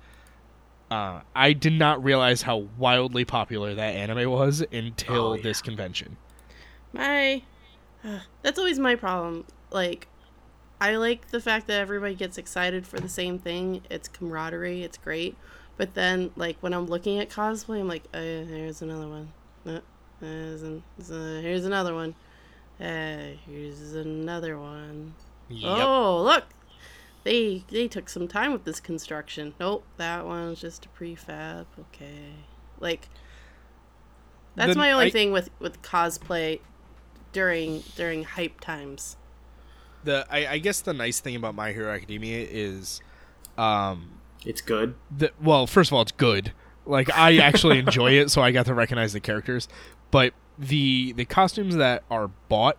Uh, 0.90 1.22
I 1.36 1.54
did 1.54 1.74
not 1.74 2.04
realize 2.04 2.42
how 2.42 2.68
wildly 2.78 3.24
popular 3.24 3.74
that 3.76 3.96
anime 3.96 4.30
was 4.30 4.64
until 4.74 5.28
Oh, 5.28 5.34
yeah. 5.36 5.42
this 5.44 5.62
convention. 5.62 6.18
My 6.94 7.44
that's 8.42 8.58
always 8.60 8.80
my 8.80 8.96
problem. 8.96 9.46
Like 9.72 10.08
I 10.82 10.96
like 10.96 11.30
the 11.30 11.40
fact 11.40 11.68
that 11.68 11.80
everybody 11.80 12.16
gets 12.16 12.38
excited 12.38 12.86
for 12.88 13.00
the 13.00 13.08
same 13.08 13.38
thing. 13.40 13.82
It's 13.90 14.08
camaraderie. 14.08 14.84
It's 14.84 14.98
great. 14.98 15.38
But 15.78 15.94
then 15.94 16.32
like 16.36 16.58
when 16.62 16.74
I'm 16.74 16.88
looking 16.88 17.20
at 17.20 17.30
cosplay, 17.30 17.80
I'm 17.80 17.88
like, 17.88 18.04
uh, 18.14 18.20
there's 18.20 18.82
another 18.82 19.08
one. 19.08 19.32
Uh, 19.66 19.80
there's 20.22 20.62
an, 20.62 20.84
uh, 21.00 21.42
here's 21.42 21.66
another 21.66 21.94
one. 21.94 22.16
Uh, 22.80 23.36
here's 23.46 23.94
another 23.94 24.58
one. 24.58 25.14
Yep. 25.50 25.78
Oh, 25.80 26.22
look. 26.24 26.46
They 27.24 27.64
they 27.70 27.88
took 27.88 28.10
some 28.10 28.28
time 28.28 28.52
with 28.52 28.64
this 28.64 28.80
construction. 28.80 29.54
Nope, 29.60 29.84
that 29.98 30.26
one's 30.26 30.60
just 30.62 30.86
a 30.88 30.90
prefab. 30.90 31.66
Okay. 31.80 32.32
Like 32.80 33.10
that's 34.56 34.70
Then 34.70 34.78
my 34.78 34.92
only 34.92 35.08
I- 35.08 35.12
thing 35.12 35.32
with 35.32 35.50
with 35.60 35.82
cosplay 35.84 36.62
during 37.32 37.84
during 37.96 38.24
hype 38.24 38.60
times. 38.60 39.18
the 40.04 40.26
I, 40.32 40.48
I 40.54 40.58
guess 40.58 40.82
the 40.82 40.94
nice 40.94 41.20
thing 41.20 41.36
about 41.36 41.54
My 41.54 41.72
Hero 41.74 41.94
Academia 41.94 42.48
is, 42.50 43.02
um, 43.58 44.14
It's 44.44 44.62
good. 44.62 44.96
the 45.16 45.32
well, 45.40 45.68
first 45.68 45.92
of 45.92 45.94
all, 45.94 46.02
it's 46.02 46.12
good. 46.12 46.54
Like 46.88 47.16
I 47.16 47.38
actually 47.38 47.78
enjoy 47.86 48.14
it, 48.14 48.32
so 48.32 48.42
I 48.42 48.52
got 48.52 48.66
to 48.66 48.74
recognize 48.74 49.14
the 49.14 49.20
characters. 49.20 49.68
But 50.12 50.34
the 50.58 51.14
the 51.14 51.26
costumes 51.26 51.76
that 51.76 52.04
are 52.12 52.30
bought 52.50 52.78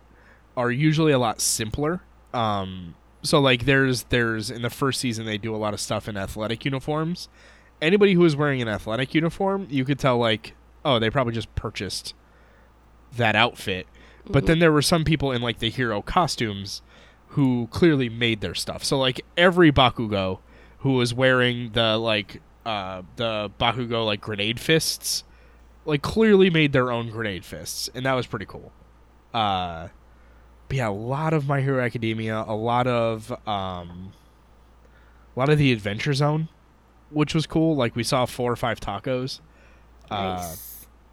are 0.55 0.71
usually 0.71 1.11
a 1.11 1.19
lot 1.19 1.41
simpler. 1.41 2.01
Um, 2.33 2.95
so 3.21 3.39
like 3.39 3.65
there's 3.65 4.03
there's 4.03 4.49
in 4.49 4.61
the 4.61 4.69
first 4.69 4.99
season 4.99 5.25
they 5.25 5.37
do 5.37 5.55
a 5.55 5.57
lot 5.57 5.73
of 5.73 5.79
stuff 5.79 6.07
in 6.07 6.17
athletic 6.17 6.65
uniforms. 6.65 7.29
Anybody 7.81 8.13
who 8.13 8.23
is 8.23 8.35
wearing 8.35 8.61
an 8.61 8.67
athletic 8.67 9.13
uniform, 9.13 9.67
you 9.69 9.83
could 9.83 9.99
tell 9.99 10.17
like, 10.17 10.55
oh, 10.85 10.99
they 10.99 11.09
probably 11.09 11.33
just 11.33 11.53
purchased 11.55 12.13
that 13.17 13.35
outfit. 13.35 13.87
But 14.25 14.45
then 14.45 14.59
there 14.59 14.71
were 14.71 14.81
some 14.81 15.03
people 15.03 15.33
in 15.33 15.41
like 15.41 15.59
the 15.59 15.69
hero 15.69 16.01
costumes 16.01 16.81
who 17.29 17.67
clearly 17.71 18.07
made 18.07 18.39
their 18.39 18.55
stuff. 18.55 18.83
So 18.83 18.97
like 18.97 19.21
every 19.35 19.71
Bakugo 19.71 20.39
who 20.79 20.93
was 20.93 21.13
wearing 21.13 21.71
the 21.71 21.97
like 21.97 22.41
uh 22.65 23.01
the 23.17 23.51
Bakugo 23.59 24.05
like 24.05 24.21
grenade 24.21 24.59
fists 24.59 25.23
like 25.85 26.01
clearly 26.01 26.49
made 26.49 26.73
their 26.73 26.91
own 26.91 27.09
grenade 27.09 27.43
fists 27.45 27.89
and 27.93 28.05
that 28.05 28.13
was 28.13 28.27
pretty 28.27 28.45
cool. 28.45 28.71
Uh 29.33 29.89
but 30.67 30.77
yeah, 30.77 30.87
a 30.87 30.91
lot 30.91 31.33
of 31.33 31.47
My 31.47 31.61
Hero 31.61 31.83
Academia, 31.83 32.43
a 32.47 32.55
lot 32.55 32.87
of 32.87 33.31
um 33.47 34.13
a 35.35 35.39
lot 35.39 35.49
of 35.49 35.57
the 35.57 35.71
Adventure 35.71 36.13
Zone, 36.13 36.47
which 37.09 37.33
was 37.33 37.45
cool. 37.47 37.75
Like 37.75 37.95
we 37.95 38.03
saw 38.03 38.25
four 38.25 38.51
or 38.51 38.55
five 38.55 38.79
tacos. 38.79 39.39
Uh 40.09 40.53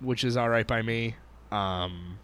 which 0.01 0.25
is 0.25 0.37
all 0.37 0.49
right 0.49 0.67
by 0.67 0.83
me. 0.83 1.17
Um, 1.53 2.19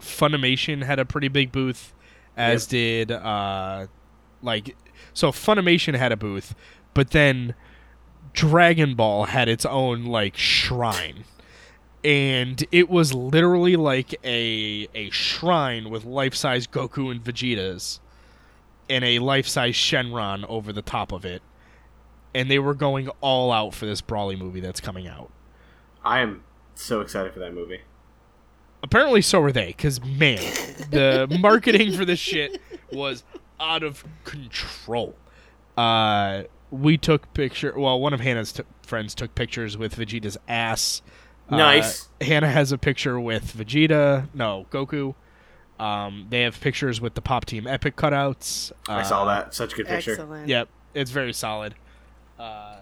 Funimation 0.00 0.82
had 0.84 0.98
a 0.98 1.04
pretty 1.04 1.28
big 1.28 1.52
booth, 1.52 1.92
as 2.36 2.66
did 2.66 3.10
uh, 3.12 3.86
like 4.42 4.76
so 5.12 5.30
Funimation 5.30 5.94
had 5.96 6.10
a 6.12 6.16
booth, 6.16 6.54
but 6.94 7.10
then 7.10 7.54
Dragon 8.32 8.94
Ball 8.94 9.24
had 9.24 9.48
its 9.48 9.64
own 9.66 10.04
like 10.06 10.36
shrine. 10.36 11.24
And 12.02 12.64
it 12.72 12.88
was 12.88 13.12
literally 13.12 13.76
like 13.76 14.14
a 14.24 14.88
a 14.94 15.10
shrine 15.10 15.90
with 15.90 16.04
life 16.04 16.34
size 16.34 16.66
Goku 16.66 17.10
and 17.10 17.22
Vegetas 17.22 18.00
and 18.88 19.04
a 19.04 19.18
life 19.18 19.46
size 19.46 19.74
Shenron 19.74 20.44
over 20.48 20.72
the 20.72 20.82
top 20.82 21.12
of 21.12 21.24
it. 21.24 21.42
And 22.34 22.50
they 22.50 22.58
were 22.58 22.74
going 22.74 23.08
all 23.20 23.52
out 23.52 23.74
for 23.74 23.86
this 23.86 24.00
Broly 24.00 24.38
movie 24.38 24.60
that's 24.60 24.80
coming 24.80 25.06
out. 25.06 25.30
I 26.04 26.20
am 26.20 26.44
so 26.74 27.00
excited 27.02 27.32
for 27.34 27.40
that 27.40 27.52
movie. 27.52 27.80
apparently 28.82 29.20
so 29.20 29.38
were 29.40 29.52
they 29.52 29.66
because 29.66 30.02
man 30.02 30.38
the 30.90 31.26
marketing 31.40 31.92
for 31.92 32.06
this 32.06 32.18
shit 32.18 32.58
was 32.90 33.22
out 33.60 33.82
of 33.82 34.02
control 34.24 35.14
uh 35.76 36.44
we 36.70 36.96
took 36.96 37.30
picture 37.34 37.74
well 37.76 38.00
one 38.00 38.14
of 38.14 38.20
hannah's 38.20 38.52
t- 38.52 38.62
friends 38.80 39.14
took 39.14 39.34
pictures 39.34 39.76
with 39.76 39.94
vegeta's 39.96 40.38
ass 40.48 41.02
Uh, 41.50 41.56
Nice. 41.56 42.08
hannah 42.20 42.50
has 42.50 42.70
a 42.72 42.78
picture 42.78 43.18
with 43.18 43.56
vegeta 43.56 44.28
no 44.34 44.66
goku 44.70 45.14
um 45.80 46.26
they 46.30 46.42
have 46.42 46.60
pictures 46.60 47.00
with 47.00 47.14
the 47.14 47.20
pop 47.22 47.44
team 47.44 47.66
epic 47.66 47.96
cutouts 47.96 48.70
I 48.88 49.02
saw 49.02 49.22
Uh, 49.22 49.26
that. 49.26 49.54
Such 49.54 49.72
a 49.72 49.76
good 49.76 49.86
picture. 49.88 50.12
Excellent. 50.12 50.48
Yep, 50.48 50.68
it's 50.94 51.10
very 51.10 51.32
solid. 51.32 51.74
Uh, 52.38 52.76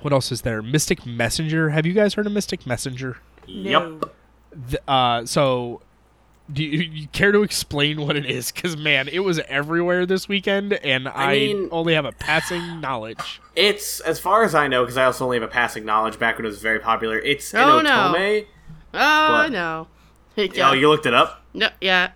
what 0.00 0.12
else 0.12 0.30
is 0.30 0.42
there? 0.42 0.62
Mystic 0.62 1.04
Messenger. 1.06 1.70
Have 1.70 1.84
you 1.86 1.92
guys 1.92 2.14
heard 2.14 2.26
of 2.26 2.32
Mystic 2.32 2.66
Messenger? 2.66 3.18
No. 3.48 3.98
Yep. 4.00 4.14
Th- 4.70 4.82
uh, 4.86 5.24
so, 5.26 5.80
do 6.52 6.62
you, 6.64 6.78
you 6.80 7.06
care 7.08 7.32
to 7.32 7.42
explain 7.42 8.00
what 8.06 8.16
it 8.16 8.24
is? 8.26 8.50
Because 8.52 8.76
man, 8.76 9.08
it 9.08 9.20
was 9.20 9.38
everywhere 9.48 10.06
this 10.06 10.28
weekend, 10.28 10.72
and 10.72 11.08
I, 11.08 11.32
mean- 11.32 11.68
only 11.72 11.94
have 11.94 12.04
a 12.04 12.12
passing 12.12 12.80
knowledge. 12.80 13.40
It's 13.56 14.00
as 14.00 14.18
far 14.20 14.44
as 14.44 14.54
I 14.54 14.66
know, 14.68 14.82
because 14.84 14.96
I 14.96 15.04
also 15.04 15.24
only 15.24 15.36
have 15.38 15.48
a 15.48 15.52
passing 15.52 15.84
knowledge 15.84 16.18
back 16.18 16.36
when 16.38 16.44
it 16.46 16.48
was 16.48 16.60
very 16.62 16.78
popular. 16.80 17.18
It's 17.18 17.52
an 17.54 17.60
Oh, 17.60 17.80
no. 17.80 18.42
Oh 18.94 19.32
What? 19.32 19.52
no. 19.52 19.88
Oh, 20.36 20.42
yeah. 20.42 20.70
Oh, 20.70 20.72
you 20.72 20.88
looked 20.88 21.06
it 21.06 21.14
up. 21.14 21.42
no. 21.54 21.68
Yeah. 21.80 22.12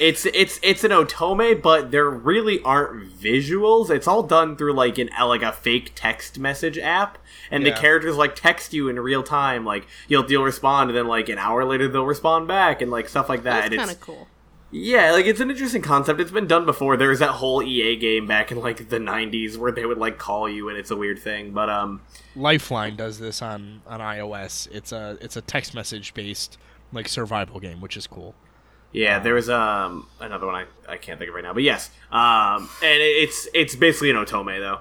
It's 0.00 0.24
it's 0.24 0.58
it's 0.62 0.84
an 0.84 0.90
otome, 0.90 1.60
but 1.60 1.90
there 1.90 2.08
really 2.08 2.62
aren't 2.62 3.12
visuals. 3.12 3.90
It's 3.90 4.06
all 4.08 4.22
done 4.22 4.56
through 4.56 4.72
like 4.72 4.96
an 4.96 5.10
like 5.20 5.42
a 5.42 5.52
fake 5.52 5.92
text 5.94 6.38
message 6.38 6.78
app, 6.78 7.18
and 7.50 7.62
Yeah. 7.64 7.70
the 7.74 7.80
characters 7.80 8.16
like 8.16 8.34
text 8.36 8.72
you 8.72 8.88
in 8.88 8.98
real 9.00 9.22
time. 9.22 9.64
Like 9.64 9.86
you'll 10.08 10.30
you'll 10.30 10.44
respond, 10.44 10.90
and 10.90 10.96
then 10.96 11.06
like 11.08 11.28
an 11.28 11.38
hour 11.38 11.64
later 11.64 11.88
they'll 11.88 12.06
respond 12.06 12.48
back, 12.48 12.80
and 12.82 12.90
like 12.90 13.08
stuff 13.08 13.28
like 13.28 13.42
that. 13.44 13.62
That's 13.62 13.72
And 13.72 13.78
kind 13.78 13.90
of 13.90 14.00
cool. 14.00 14.28
Yeah, 14.74 15.12
like 15.12 15.26
it's 15.26 15.40
an 15.40 15.50
interesting 15.50 15.82
concept. 15.82 16.18
It's 16.18 16.30
been 16.30 16.46
done 16.46 16.64
before. 16.64 16.96
There 16.96 17.10
was 17.10 17.18
that 17.18 17.32
whole 17.32 17.62
EA 17.62 17.94
game 17.96 18.26
back 18.26 18.50
in 18.50 18.58
like 18.58 18.88
the 18.88 18.96
'90s 18.98 19.58
where 19.58 19.70
they 19.70 19.84
would 19.84 19.98
like 19.98 20.16
call 20.18 20.48
you, 20.48 20.70
and 20.70 20.78
it's 20.78 20.90
a 20.90 20.96
weird 20.96 21.18
thing. 21.18 21.52
But 21.52 21.68
um, 21.68 22.00
Lifeline 22.34 22.96
does 22.96 23.18
this 23.18 23.42
on 23.42 23.82
on 23.86 24.00
iOS. 24.00 24.68
It's 24.72 24.90
a 24.92 25.18
it's 25.20 25.36
a 25.36 25.42
text 25.42 25.74
message 25.74 26.14
based 26.14 26.56
like 26.90 27.06
survival 27.06 27.60
game, 27.60 27.82
which 27.82 27.98
is 27.98 28.06
cool. 28.06 28.34
yeah, 28.92 29.18
there 29.18 29.34
was 29.34 29.50
um 29.50 30.06
another 30.20 30.46
one 30.46 30.54
I, 30.54 30.92
I 30.92 30.96
can't 30.96 31.18
think 31.18 31.28
of 31.28 31.34
right 31.34 31.44
now. 31.44 31.52
But 31.52 31.64
yes, 31.64 31.90
um, 32.10 32.70
and 32.82 32.98
it's 33.02 33.48
it's 33.52 33.76
basically 33.76 34.08
an 34.10 34.16
otome 34.16 34.58
though. 34.58 34.80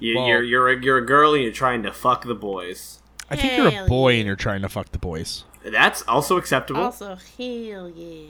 You, 0.00 0.16
Well- 0.16 0.26
you're 0.26 0.42
you're 0.42 0.68
a, 0.70 0.82
you're 0.82 0.98
a 0.98 1.06
girl 1.06 1.34
and 1.34 1.42
you're 1.42 1.52
trying 1.52 1.82
to 1.84 1.92
fuck 1.92 2.24
the 2.24 2.34
boys. 2.34 3.00
I 3.30 3.36
think 3.36 3.56
you're 3.56 3.68
a 3.68 3.70
Hell 3.70 3.86
boy 3.88 4.14
and 4.14 4.26
you're 4.26 4.34
trying 4.34 4.62
to 4.62 4.68
fuck 4.68 4.90
the 4.90 4.98
boys. 4.98 5.44
That's 5.64 6.02
also 6.08 6.36
acceptable. 6.36 6.82
Also, 6.82 7.16
hell 7.38 7.88
yeah. 7.94 8.26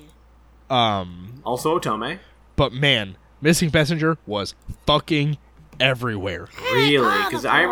Um, 0.69 1.41
Also 1.45 1.79
otome. 1.79 2.19
but 2.57 2.73
man, 2.73 3.17
Mystic 3.41 3.73
Messenger 3.73 4.19
was 4.27 4.55
fucking 4.87 5.39
everywhere. 5.79 6.49
Really? 6.73 7.25
Because 7.25 7.45
I 7.45 7.65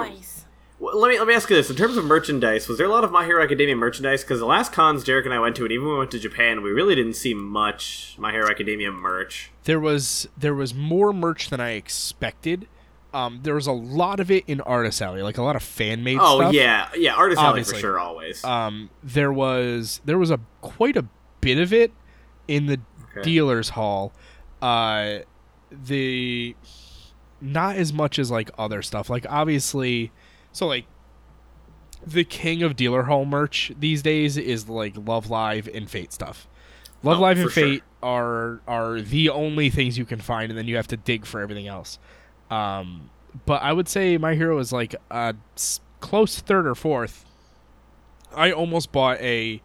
Well, 0.80 0.98
let 0.98 1.10
me 1.10 1.18
let 1.18 1.28
me 1.28 1.34
ask 1.34 1.50
you 1.50 1.56
this: 1.56 1.68
in 1.70 1.76
terms 1.76 1.96
of 1.96 2.04
merchandise, 2.04 2.66
was 2.68 2.78
there 2.78 2.86
a 2.86 2.90
lot 2.90 3.04
of 3.04 3.12
My 3.12 3.24
Hero 3.24 3.42
Academia 3.42 3.76
merchandise? 3.76 4.22
Because 4.22 4.38
the 4.38 4.46
last 4.46 4.72
cons 4.72 5.04
Derek 5.04 5.26
and 5.26 5.34
I 5.34 5.38
went 5.38 5.56
to, 5.56 5.64
and 5.64 5.72
even 5.72 5.86
when 5.86 5.94
we 5.94 5.98
went 5.98 6.10
to 6.12 6.18
Japan, 6.18 6.62
we 6.62 6.70
really 6.70 6.94
didn't 6.94 7.14
see 7.14 7.34
much 7.34 8.14
My 8.18 8.32
Hero 8.32 8.48
Academia 8.50 8.90
merch. 8.90 9.50
there 9.64 9.80
was 9.80 10.28
there 10.36 10.54
was 10.54 10.72
more 10.74 11.12
merch 11.12 11.50
than 11.50 11.60
I 11.60 11.72
expected. 11.72 12.66
Um, 13.14 13.40
there 13.42 13.54
was 13.54 13.66
a 13.66 13.72
lot 13.72 14.20
of 14.20 14.30
it 14.30 14.44
in 14.46 14.60
Artist 14.60 15.00
Alley, 15.00 15.22
like 15.22 15.38
a 15.38 15.42
lot 15.42 15.56
of 15.56 15.62
fan 15.62 16.04
made 16.04 16.18
Oh 16.20 16.40
stuff. 16.40 16.52
yeah, 16.52 16.88
yeah, 16.94 17.14
artist 17.14 17.40
alley 17.40 17.64
for 17.64 17.74
sure, 17.74 17.98
always. 17.98 18.44
Um, 18.44 18.90
there 19.02 19.32
was 19.32 20.00
there 20.04 20.18
was 20.18 20.30
a 20.30 20.38
quite 20.60 20.96
a 20.96 21.06
bit 21.40 21.58
of 21.58 21.72
it 21.72 21.92
in 22.46 22.66
the 22.66 22.80
Okay. 23.12 23.22
dealers 23.22 23.70
hall. 23.70 24.12
Uh, 24.60 25.20
the 25.70 26.54
not 27.40 27.76
as 27.76 27.92
much 27.92 28.18
as 28.18 28.30
like 28.30 28.50
other 28.58 28.82
stuff. 28.82 29.08
Like 29.08 29.24
obviously, 29.30 30.12
so 30.52 30.66
like 30.66 30.84
the 32.06 32.24
king 32.24 32.62
of 32.62 32.76
dealer 32.76 33.04
hall 33.04 33.24
merch 33.24 33.72
these 33.78 34.02
days 34.02 34.36
is 34.36 34.68
like 34.68 34.94
Love 34.96 35.30
Live 35.30 35.68
and 35.72 35.88
Fate 35.90 36.12
stuff. 36.12 36.46
Love 37.02 37.18
Oh, 37.18 37.22
Live 37.22 37.38
and 37.38 37.46
for 37.48 37.52
sure. 37.52 37.64
Fate 37.68 37.82
are 38.02 38.60
are 38.68 39.00
the 39.00 39.30
only 39.30 39.70
things 39.70 39.96
you 39.96 40.04
can 40.04 40.20
find, 40.20 40.50
and 40.50 40.58
then 40.58 40.66
you 40.68 40.76
have 40.76 40.88
to 40.88 40.96
dig 40.96 41.24
for 41.24 41.40
everything 41.40 41.66
else. 41.66 41.98
Um, 42.50 43.10
but 43.46 43.62
I 43.62 43.72
would 43.72 43.88
say 43.88 44.16
my 44.18 44.34
hero 44.34 44.58
is 44.58 44.72
like 44.72 44.94
a 45.10 45.34
close 46.00 46.40
third 46.40 46.66
or 46.66 46.74
fourth. 46.74 47.24
I 48.34 48.52
almost 48.52 48.92
bought 48.92 49.20
a 49.20 49.62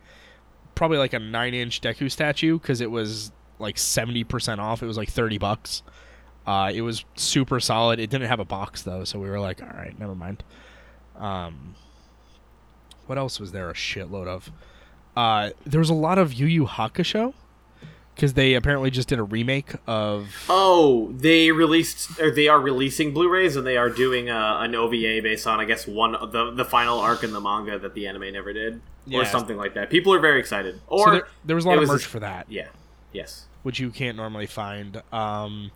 probably 0.75 0.97
like 0.97 1.13
a 1.13 1.19
nine 1.19 1.53
inch 1.53 1.81
Deku 1.81 2.11
statue 2.11 2.59
because 2.59 2.81
it 2.81 2.91
was 2.91 3.31
like 3.59 3.77
seventy 3.77 4.23
percent 4.23 4.59
off. 4.59 4.83
It 4.83 4.87
was 4.87 4.97
like 4.97 5.09
thirty 5.09 5.37
bucks. 5.37 5.83
Uh, 6.45 6.71
it 6.73 6.81
was 6.81 7.05
super 7.15 7.59
solid. 7.59 7.99
It 7.99 8.09
didn't 8.09 8.27
have 8.27 8.39
a 8.39 8.45
box 8.45 8.81
though, 8.81 9.03
so 9.03 9.19
we 9.19 9.29
were 9.29 9.39
like, 9.39 9.61
all 9.61 9.69
right, 9.69 9.97
never 9.97 10.15
mind. 10.15 10.43
Um, 11.17 11.75
what 13.05 13.17
else 13.17 13.39
was 13.39 13.51
there 13.51 13.69
a 13.69 13.73
shitload 13.73 14.27
of? 14.27 14.51
Uh, 15.15 15.51
there 15.65 15.79
was 15.79 15.89
a 15.89 15.93
lot 15.93 16.17
of 16.17 16.33
Yu 16.33 16.47
Yu 16.47 16.65
Hakusho 16.65 17.33
because 18.15 18.33
they 18.33 18.53
apparently 18.53 18.89
just 18.91 19.07
did 19.09 19.19
a 19.19 19.23
remake 19.23 19.73
of. 19.87 20.29
oh, 20.49 21.11
they 21.13 21.51
released, 21.51 22.19
or 22.19 22.31
they 22.31 22.47
are 22.47 22.59
releasing 22.59 23.13
Blu-rays, 23.13 23.55
and 23.55 23.65
they 23.65 23.77
are 23.77 23.89
doing 23.89 24.29
uh, 24.29 24.57
an 24.61 24.75
OVA 24.75 25.21
based 25.21 25.47
on, 25.47 25.59
I 25.59 25.65
guess, 25.65 25.87
one 25.87 26.15
of 26.15 26.31
the 26.31 26.51
the 26.51 26.65
final 26.65 26.99
arc 26.99 27.23
in 27.23 27.33
the 27.33 27.41
manga 27.41 27.77
that 27.79 27.93
the 27.93 28.07
anime 28.07 28.31
never 28.33 28.53
did, 28.53 28.75
or 28.75 28.81
Yeah. 29.05 29.23
something 29.25 29.57
like 29.57 29.73
that. 29.75 29.89
People 29.89 30.13
are 30.13 30.19
very 30.19 30.39
excited. 30.39 30.79
Or 30.87 31.05
so 31.05 31.11
there, 31.11 31.27
there 31.45 31.55
was 31.55 31.65
a 31.65 31.69
lot 31.69 31.75
of 31.77 31.81
was 31.81 31.89
merch 31.89 32.05
for 32.05 32.19
that. 32.19 32.45
yeah, 32.49 32.67
yes. 33.11 33.45
which 33.63 33.79
you 33.79 33.89
can't 33.89 34.17
normally 34.17 34.47
find. 34.47 35.01
Um, 35.11 35.71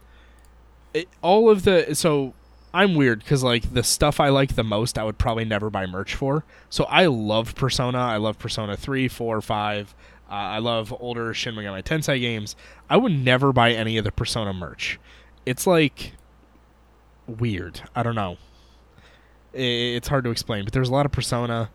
it, 0.93 1.07
all 1.21 1.49
of 1.49 1.63
the 1.63 1.93
so 1.95 2.33
I'm 2.73 2.95
weird 2.95 3.19
because 3.19 3.43
like 3.43 3.73
the 3.73 3.83
stuff 3.83 4.19
I 4.19 4.29
like 4.29 4.55
the 4.55 4.63
most, 4.63 4.97
I 4.97 5.03
would 5.03 5.17
probably 5.17 5.45
never 5.45 5.69
buy 5.69 5.85
merch 5.85 6.13
for. 6.15 6.43
So 6.69 6.83
I 6.85 7.05
love 7.07 7.55
Persona. 7.55 7.97
I 7.97 8.17
love 8.17 8.37
Persona 8.39 8.75
3, 8.77 9.07
4, 9.07 9.41
5. 9.41 9.95
Uh, 10.29 10.33
I 10.33 10.59
love 10.59 10.93
older 10.99 11.33
Shin 11.33 11.55
Megami 11.55 11.83
Tensei 11.83 12.19
games. 12.19 12.55
I 12.89 12.97
would 12.97 13.11
never 13.11 13.53
buy 13.53 13.71
any 13.71 13.97
of 13.97 14.03
the 14.03 14.11
Persona 14.11 14.53
merch. 14.53 14.99
It's 15.45 15.65
like 15.65 16.13
weird. 17.27 17.81
I 17.95 18.03
don't 18.03 18.15
know. 18.15 18.37
It's 19.53 20.07
hard 20.07 20.23
to 20.25 20.29
explain, 20.29 20.65
but 20.65 20.73
there's 20.73 20.89
a 20.89 20.91
lot 20.91 21.05
of 21.05 21.11
Persona. 21.11 21.69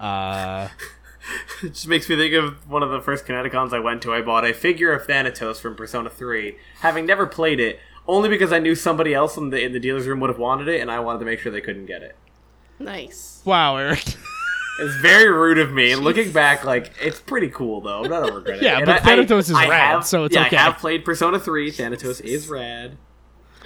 Uh, 0.00 0.68
it 1.62 1.68
just 1.68 1.86
makes 1.86 2.08
me 2.08 2.16
think 2.16 2.34
of 2.34 2.68
one 2.68 2.82
of 2.82 2.90
the 2.90 3.00
first 3.00 3.26
ConnectiCons 3.26 3.72
I 3.72 3.78
went 3.78 4.02
to. 4.02 4.12
I 4.12 4.22
bought 4.22 4.44
a 4.44 4.52
figure 4.52 4.92
of 4.92 5.06
Thanatos 5.06 5.60
from 5.60 5.76
Persona 5.76 6.10
3, 6.10 6.56
having 6.80 7.06
never 7.06 7.26
played 7.26 7.60
it, 7.60 7.78
only 8.08 8.28
because 8.28 8.52
I 8.52 8.58
knew 8.58 8.74
somebody 8.74 9.14
else 9.14 9.36
in 9.36 9.50
the 9.50 9.62
in 9.62 9.72
the 9.72 9.78
dealer's 9.78 10.06
room 10.06 10.20
would 10.20 10.30
have 10.30 10.38
wanted 10.38 10.68
it, 10.68 10.80
and 10.80 10.90
I 10.90 10.98
wanted 11.00 11.20
to 11.20 11.24
make 11.24 11.38
sure 11.38 11.52
they 11.52 11.60
couldn't 11.60 11.86
get 11.86 12.02
it. 12.02 12.16
Nice. 12.78 13.42
Wow, 13.44 13.76
Eric. 13.76 14.02
It's 14.78 14.94
very 14.96 15.30
rude 15.30 15.58
of 15.58 15.70
me. 15.72 15.92
And 15.92 16.02
looking 16.02 16.32
back, 16.32 16.64
like 16.64 16.92
it's 17.00 17.20
pretty 17.20 17.48
cool 17.48 17.80
though. 17.80 18.02
I'm 18.04 18.10
not 18.10 18.20
gonna 18.22 18.34
regret 18.34 18.56
it. 18.58 18.62
Yeah, 18.62 18.78
And 18.78 18.86
but 18.86 19.02
Thanatos 19.02 19.48
is 19.50 19.52
rad, 19.52 19.70
have- 19.70 20.06
so 20.06 20.24
it's 20.24 20.34
yeah, 20.34 20.46
okay. 20.46 20.56
I 20.56 20.62
have 20.62 20.78
played 20.78 21.04
Persona 21.04 21.38
3. 21.38 21.70
Thanatos 21.70 22.20
is 22.20 22.48
rad. 22.48 22.96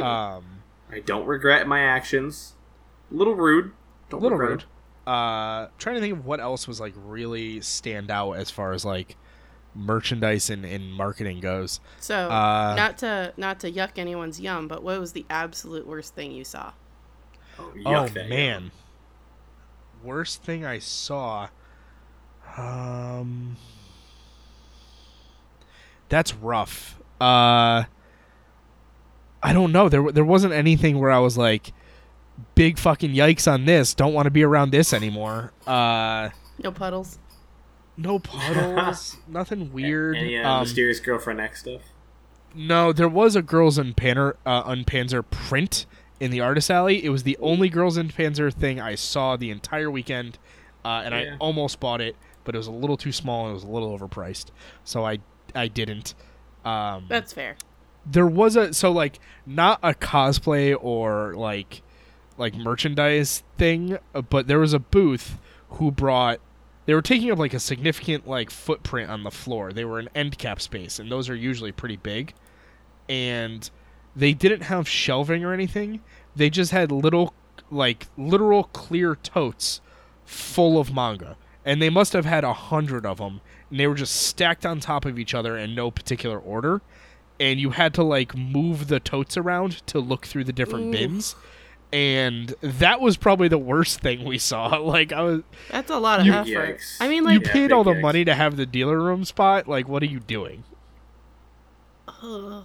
um, 0.00 0.44
I 0.90 1.00
don't 1.04 1.26
regret 1.26 1.66
my 1.66 1.80
actions. 1.80 2.54
A 3.10 3.14
little 3.14 3.34
rude. 3.34 3.72
Don't 4.10 4.22
little 4.22 4.36
regret 4.38 4.64
rude. 5.06 5.12
Uh, 5.12 5.68
trying 5.78 5.94
to 5.94 6.00
think 6.00 6.12
of 6.14 6.26
what 6.26 6.40
else 6.40 6.66
was 6.66 6.80
like 6.80 6.92
really 6.96 7.60
stand 7.60 8.10
out 8.10 8.32
as 8.32 8.50
far 8.50 8.72
as 8.72 8.84
like 8.84 9.16
merchandise 9.74 10.50
and, 10.50 10.64
and 10.64 10.92
marketing 10.92 11.38
goes. 11.40 11.78
So 12.00 12.16
Uh, 12.28 12.74
not 12.76 12.98
to 12.98 13.32
not 13.36 13.60
to 13.60 13.70
yuck 13.70 13.90
anyone's 13.98 14.40
yum, 14.40 14.66
but 14.68 14.82
what 14.82 14.98
was 14.98 15.12
the 15.12 15.24
absolute 15.30 15.86
worst 15.86 16.14
thing 16.14 16.32
you 16.32 16.44
saw? 16.44 16.72
Oh, 17.58 17.70
oh 17.74 17.78
yuck 17.78 18.12
that, 18.14 18.28
man, 18.28 18.72
worst 20.06 20.42
thing 20.42 20.64
I 20.64 20.78
saw. 20.78 21.48
Um, 22.56 23.56
that's 26.08 26.34
rough. 26.34 26.98
Uh, 27.20 27.84
I 29.42 29.52
don't 29.52 29.72
know. 29.72 29.88
There 29.88 30.10
there 30.12 30.24
wasn't 30.24 30.52
anything 30.54 30.98
where 30.98 31.10
I 31.10 31.18
was 31.18 31.36
like, 31.36 31.72
big 32.54 32.78
fucking 32.78 33.12
yikes 33.12 33.50
on 33.50 33.64
this. 33.64 33.94
Don't 33.94 34.12
want 34.14 34.26
to 34.26 34.30
be 34.30 34.42
around 34.44 34.70
this 34.70 34.92
anymore. 34.92 35.52
Uh, 35.66 36.30
No 36.62 36.72
puddles. 36.72 37.18
no 37.96 38.18
puddles. 38.18 39.16
nothing 39.28 39.72
weird. 39.72 40.16
Any 40.16 40.38
uh, 40.38 40.48
Um, 40.50 40.60
mysterious 40.62 41.00
girlfriend 41.00 41.40
X 41.40 41.60
stuff? 41.60 41.82
No, 42.54 42.92
there 42.92 43.08
was 43.08 43.36
a 43.36 43.42
Girls 43.42 43.76
und 43.76 43.96
Panzer, 43.96 44.36
uh, 44.46 44.62
Unpanzer 44.64 45.22
print 45.28 45.84
in 46.20 46.30
the 46.30 46.40
artist 46.40 46.70
alley. 46.70 47.04
It 47.04 47.10
was 47.10 47.22
the 47.22 47.36
only 47.40 47.68
Girls 47.68 47.96
und 47.96 48.14
Panzer 48.14 48.52
thing 48.52 48.80
I 48.80 48.94
saw 48.94 49.36
the 49.36 49.50
entire 49.50 49.90
weekend, 49.90 50.38
uh, 50.84 51.02
and 51.04 51.14
I 51.14 51.36
almost 51.38 51.80
bought 51.80 52.00
it, 52.00 52.16
but 52.44 52.54
it 52.54 52.58
was 52.58 52.66
a 52.66 52.72
little 52.72 52.96
too 52.96 53.12
small 53.12 53.44
and 53.44 53.50
it 53.50 53.54
was 53.54 53.64
a 53.64 53.68
little 53.68 53.96
overpriced, 53.98 54.46
so 54.84 55.04
I 55.04 55.18
I 55.54 55.68
didn't. 55.68 56.14
Um, 56.64 57.06
That's 57.08 57.32
fair. 57.32 57.56
there 58.04 58.26
was 58.26 58.56
a 58.56 58.72
so 58.74 58.90
like 58.92 59.18
not 59.46 59.78
a 59.82 59.94
cosplay 59.94 60.76
or 60.80 61.34
like 61.36 61.82
like 62.38 62.54
merchandise 62.54 63.42
thing, 63.56 63.98
uh, 64.14 64.22
but 64.22 64.46
there 64.46 64.58
was 64.58 64.72
a 64.72 64.78
booth 64.78 65.38
who 65.70 65.90
brought 65.90 66.40
they 66.86 66.94
were 66.94 67.02
taking 67.02 67.30
up 67.30 67.38
like 67.38 67.54
a 67.54 67.60
significant 67.60 68.26
like 68.28 68.50
footprint 68.50 69.10
on 69.10 69.22
the 69.24 69.30
floor. 69.30 69.72
They 69.72 69.84
were 69.84 69.98
an 69.98 70.08
end 70.14 70.38
cap 70.38 70.60
space, 70.60 70.98
and 70.98 71.10
those 71.10 71.28
are 71.28 71.34
usually 71.34 71.72
pretty 71.72 71.96
big. 71.96 72.32
And 73.08 73.68
they 74.16 74.32
didn't 74.32 74.62
have 74.62 74.88
shelving 74.88 75.44
or 75.44 75.52
anything. 75.52 76.00
They 76.34 76.50
just 76.50 76.72
had 76.72 76.90
little 76.90 77.34
like 77.70 78.06
literal 78.16 78.64
clear 78.64 79.14
totes 79.16 79.80
full 80.24 80.80
of 80.80 80.92
manga. 80.92 81.36
And 81.64 81.80
they 81.82 81.90
must 81.90 82.12
have 82.14 82.24
had 82.24 82.44
a 82.44 82.52
hundred 82.52 83.04
of 83.04 83.18
them, 83.18 83.40
and 83.70 83.78
they 83.80 83.86
were 83.88 83.94
just 83.96 84.14
stacked 84.16 84.64
on 84.64 84.78
top 84.80 85.04
of 85.04 85.18
each 85.18 85.34
other 85.34 85.56
in 85.58 85.74
no 85.74 85.90
particular 85.90 86.38
order 86.38 86.80
and 87.38 87.60
you 87.60 87.68
had 87.70 87.92
to 87.92 88.02
like 88.02 88.34
move 88.34 88.88
the 88.88 88.98
totes 88.98 89.36
around 89.36 89.86
to 89.86 89.98
look 89.98 90.24
through 90.26 90.42
the 90.44 90.54
different 90.54 90.86
Oof. 90.86 90.92
bins 90.92 91.36
and 91.92 92.54
that 92.62 92.98
was 92.98 93.18
probably 93.18 93.46
the 93.46 93.58
worst 93.58 94.00
thing 94.00 94.24
we 94.24 94.38
saw 94.38 94.76
like 94.80 95.12
i 95.12 95.20
was 95.20 95.42
That's 95.70 95.90
a 95.90 95.98
lot 95.98 96.20
of 96.20 96.24
You- 96.26 96.32
effort. 96.32 96.78
Yikes. 96.78 96.96
I 96.98 97.08
mean, 97.08 97.24
you 97.24 97.24
like, 97.24 97.44
Yeah, 97.46 97.52
paid 97.52 97.62
big 97.68 97.72
all 97.72 97.84
the 97.84 97.92
yikes. 97.92 98.00
money 98.00 98.24
to 98.24 98.34
have 98.34 98.56
the 98.56 98.64
dealer 98.64 98.98
room 99.02 99.22
spot 99.26 99.68
like 99.68 99.86
what 99.86 100.02
are 100.02 100.06
you 100.06 100.18
doing 100.20 100.64
ugh. 102.08 102.64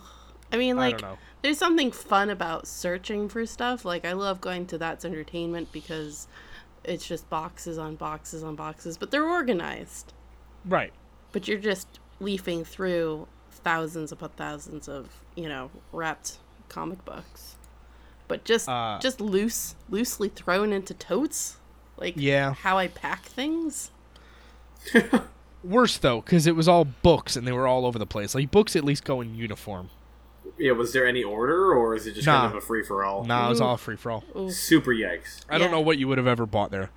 I 0.51 0.57
mean, 0.57 0.75
like, 0.77 0.97
don't 0.99 1.17
there's 1.41 1.57
something 1.57 1.91
fun 1.91 2.29
about 2.29 2.67
searching 2.67 3.27
for 3.29 3.45
stuff. 3.45 3.83
Like, 3.85 4.05
I 4.05 4.13
love 4.13 4.41
going 4.41 4.65
to 4.67 4.77
That's 4.77 5.03
Entertainment 5.05 5.71
because 5.71 6.27
it's 6.83 7.07
just 7.07 7.29
boxes 7.29 7.77
on 7.77 7.95
boxes 7.95 8.43
on 8.43 8.55
boxes, 8.55 8.97
but 8.97 9.11
they're 9.11 9.27
organized. 9.27 10.13
right 10.65 10.93
But 11.31 11.47
you're 11.47 11.59
just 11.59 11.87
leafing 12.19 12.63
through 12.63 13.27
thousands 13.51 14.11
upon 14.11 14.29
thousands 14.29 14.87
of, 14.87 15.09
you 15.35 15.47
know, 15.49 15.71
wrapped 15.91 16.37
comic 16.69 17.03
books. 17.05 17.55
But 18.27 18.43
just 18.45 18.67
Uh, 18.69 18.97
just 19.01 19.19
loose, 19.21 19.75
loosely 19.89 20.29
thrown 20.29 20.71
into 20.73 20.93
totes, 20.93 21.57
like 21.97 22.13
Yeah. 22.17 22.53
how 22.53 22.77
I 22.77 22.87
pack 22.87 23.23
things. 23.23 23.91
worse 25.63 25.97
though 25.99 26.21
because 26.21 26.47
it 26.47 26.55
was 26.55 26.67
all 26.67 26.85
books 26.85 27.35
and 27.35 27.45
they 27.45 27.51
were 27.51 27.67
all 27.67 27.85
over 27.85 27.99
the 27.99 28.05
place 28.05 28.33
like 28.33 28.49
books 28.49 28.75
at 28.75 28.83
least 28.83 29.03
go 29.03 29.21
in 29.21 29.35
uniform 29.35 29.91
Yeah, 30.57 30.73
was 30.73 30.93
there 30.93 31.05
any 31.07 31.23
order, 31.23 31.73
or 31.73 31.95
is 31.95 32.05
it 32.07 32.13
just 32.15 32.25
Nah. 32.27 32.41
kind 32.41 32.51
of 32.57 32.63
a 32.63 32.65
free 32.65 32.83
for 32.83 33.03
all? 33.03 33.23
nah 33.23 33.45
it 33.47 33.49
was 33.49 33.61
all 33.61 33.77
free 33.77 33.95
for 33.95 34.11
all 34.11 34.23
Super 34.49 34.91
yikes. 34.91 35.41
i 35.49 35.57
don't 35.57 35.71
know 35.71 35.81
what 35.81 35.97
you 35.97 36.07
would 36.07 36.17
have 36.17 36.27
ever 36.27 36.45
bought 36.45 36.71
there 36.71 36.89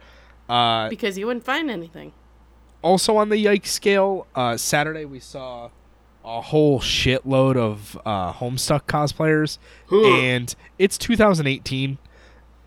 uh 0.48 0.88
Because 0.88 1.16
you 1.18 1.26
wouldn't 1.26 1.44
find 1.44 1.70
anything. 1.70 2.12
also 2.82 3.16
on 3.16 3.28
the 3.30 3.38
yike 3.38 3.66
scale 3.66 4.26
uh 4.34 4.56
saturday 4.56 5.04
we 5.04 5.18
saw 5.20 5.70
a 6.24 6.40
whole 6.40 6.80
shitload 6.80 7.56
of 7.56 7.98
uh 8.04 8.32
homestuck 8.32 8.82
cosplayers 8.86 9.58
and 9.90 10.54
it's 10.78 10.96
2018 10.98 11.98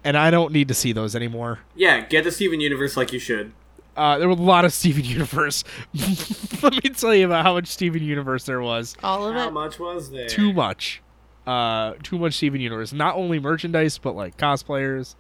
and 0.04 0.18
i 0.18 0.30
don't 0.32 0.52
need 0.52 0.68
to 0.68 0.74
see 0.74 0.92
those 0.94 1.16
anymore 1.16 1.60
Yeah, 1.76 2.02
get 2.02 2.24
the 2.24 2.32
Steven 2.32 2.60
Universe 2.62 2.96
like 2.98 3.12
you 3.14 3.20
should. 3.20 3.52
Uh, 3.98 4.18
there 4.18 4.28
were 4.28 4.34
a 4.34 4.38
lot 4.38 4.64
of 4.64 4.72
steven 4.74 5.04
universe. 5.04 5.64
Let 6.64 6.84
me 6.84 6.90
tell 6.92 7.14
you 7.16 7.26
about 7.26 7.44
how 7.44 7.54
much 7.56 7.68
steven 7.68 8.04
universe 8.04 8.46
there 8.46 8.62
was. 8.62 8.96
All 9.04 9.28
of 9.28 9.36
How 9.36 9.48
it. 9.48 9.52
much 9.54 9.80
was 9.80 10.10
there? 10.12 10.28
too 10.28 10.54
much. 10.54 11.02
Uh 11.46 11.94
too 12.04 12.18
much 12.20 12.36
steven 12.36 12.60
universe. 12.62 12.92
Not 12.94 13.16
only 13.16 13.40
merchandise 13.40 13.98
but 13.98 14.16
like 14.16 14.36
cosplayers 14.38 15.16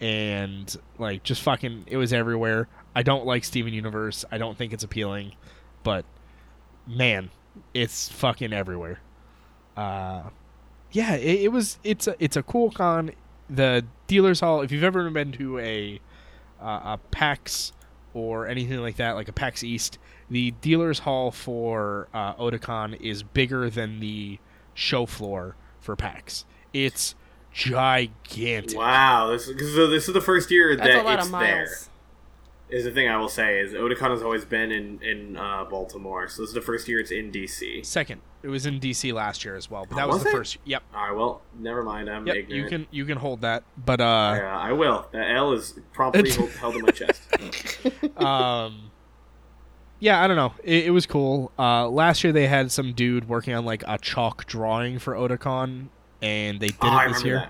and 0.00 0.76
like 0.98 1.22
just 1.24 1.42
fucking 1.42 1.84
it 1.88 1.96
was 1.96 2.12
everywhere. 2.12 2.68
I 2.94 3.02
don't 3.02 3.26
like 3.26 3.44
steven 3.44 3.72
universe. 3.74 4.24
I 4.30 4.38
don't 4.38 4.56
think 4.56 4.72
it's 4.72 4.84
appealing. 4.84 5.32
But 5.82 6.04
man 6.86 7.30
it's 7.72 8.08
fucking 8.08 8.52
everywhere. 8.52 9.00
Uh 9.76 10.24
yeah 10.92 11.14
it, 11.16 11.40
it 11.46 11.48
was 11.52 11.78
it's 11.82 12.06
a 12.06 12.14
it's 12.20 12.36
a 12.36 12.42
cool 12.44 12.70
con. 12.70 13.10
The 13.50 13.84
dealers 14.06 14.40
hall 14.40 14.60
if 14.62 14.70
you've 14.70 14.84
ever 14.84 15.10
been 15.10 15.32
to 15.32 15.58
a 15.58 16.00
uh, 16.62 16.80
a 16.94 17.00
pax 17.10 17.72
or 18.14 18.46
anything 18.46 18.78
like 18.78 18.96
that 18.96 19.12
like 19.12 19.28
a 19.28 19.32
pax 19.32 19.62
east 19.62 19.98
the 20.30 20.52
dealers 20.62 21.00
hall 21.00 21.30
for 21.30 22.08
uh, 22.14 22.34
otakon 22.34 22.98
is 23.00 23.22
bigger 23.22 23.68
than 23.68 24.00
the 24.00 24.38
show 24.72 25.06
floor 25.06 25.56
for 25.80 25.96
pax. 25.96 26.44
It's 26.72 27.14
gigantic. 27.52 28.76
Wow, 28.76 29.30
this 29.30 29.46
is, 29.48 29.74
so 29.74 29.86
this 29.86 30.08
is 30.08 30.14
the 30.14 30.20
first 30.20 30.50
year 30.50 30.76
That's 30.76 30.88
that 30.88 31.02
a 31.02 31.04
lot 31.04 31.18
it's 31.18 31.26
of 31.26 31.32
there. 31.38 31.68
Is 32.70 32.84
the 32.84 32.90
thing 32.90 33.08
I 33.08 33.16
will 33.18 33.28
say 33.28 33.60
is 33.60 33.72
Otakon 33.72 34.10
has 34.10 34.22
always 34.22 34.44
been 34.44 34.72
in 34.72 35.00
in 35.02 35.36
uh, 35.36 35.64
Baltimore, 35.64 36.28
so 36.28 36.42
this 36.42 36.48
is 36.48 36.54
the 36.54 36.60
first 36.62 36.88
year 36.88 36.98
it's 36.98 37.10
in 37.10 37.30
DC. 37.30 37.84
second 37.84 38.20
it 38.42 38.48
was 38.48 38.66
in 38.66 38.78
dc 38.78 39.10
last 39.14 39.42
year 39.42 39.56
as 39.56 39.70
well 39.70 39.86
but 39.88 39.94
Oh, 39.94 39.96
that 39.96 40.06
was, 40.06 40.16
was 40.16 40.22
the 40.24 40.28
it? 40.28 40.32
first 40.32 40.58
yep 40.64 40.82
All 40.94 41.08
right, 41.08 41.16
well, 41.16 41.40
never 41.58 41.82
mind. 41.82 42.10
I'm 42.10 42.26
yep 42.26 42.36
ignorant. 42.36 42.62
you 42.62 42.68
can 42.68 42.86
you 42.90 43.04
can 43.06 43.16
hold 43.16 43.40
that 43.40 43.64
but 43.76 44.00
uh 44.02 44.34
Yeah, 44.38 44.58
I 44.58 44.72
will. 44.72 45.06
That 45.12 45.30
L 45.30 45.52
is 45.52 45.78
promptly 45.94 46.30
held, 46.36 46.50
held 46.50 46.74
in 46.76 46.82
my 46.82 46.90
chest. 46.90 47.22
um 48.18 48.90
yeah 50.00 50.22
i 50.22 50.26
don't 50.26 50.36
know 50.36 50.52
it, 50.62 50.86
it 50.86 50.90
was 50.90 51.06
cool 51.06 51.52
uh 51.58 51.88
last 51.88 52.24
year 52.24 52.32
they 52.32 52.46
had 52.46 52.70
some 52.70 52.92
dude 52.92 53.28
working 53.28 53.54
on 53.54 53.64
like 53.64 53.82
a 53.86 53.96
chalk 53.98 54.44
drawing 54.46 54.98
for 54.98 55.14
otakon 55.14 55.88
and 56.20 56.60
they 56.60 56.68
did 56.68 56.76
oh, 56.82 56.98
it 56.98 57.08
this 57.12 57.24
year 57.24 57.48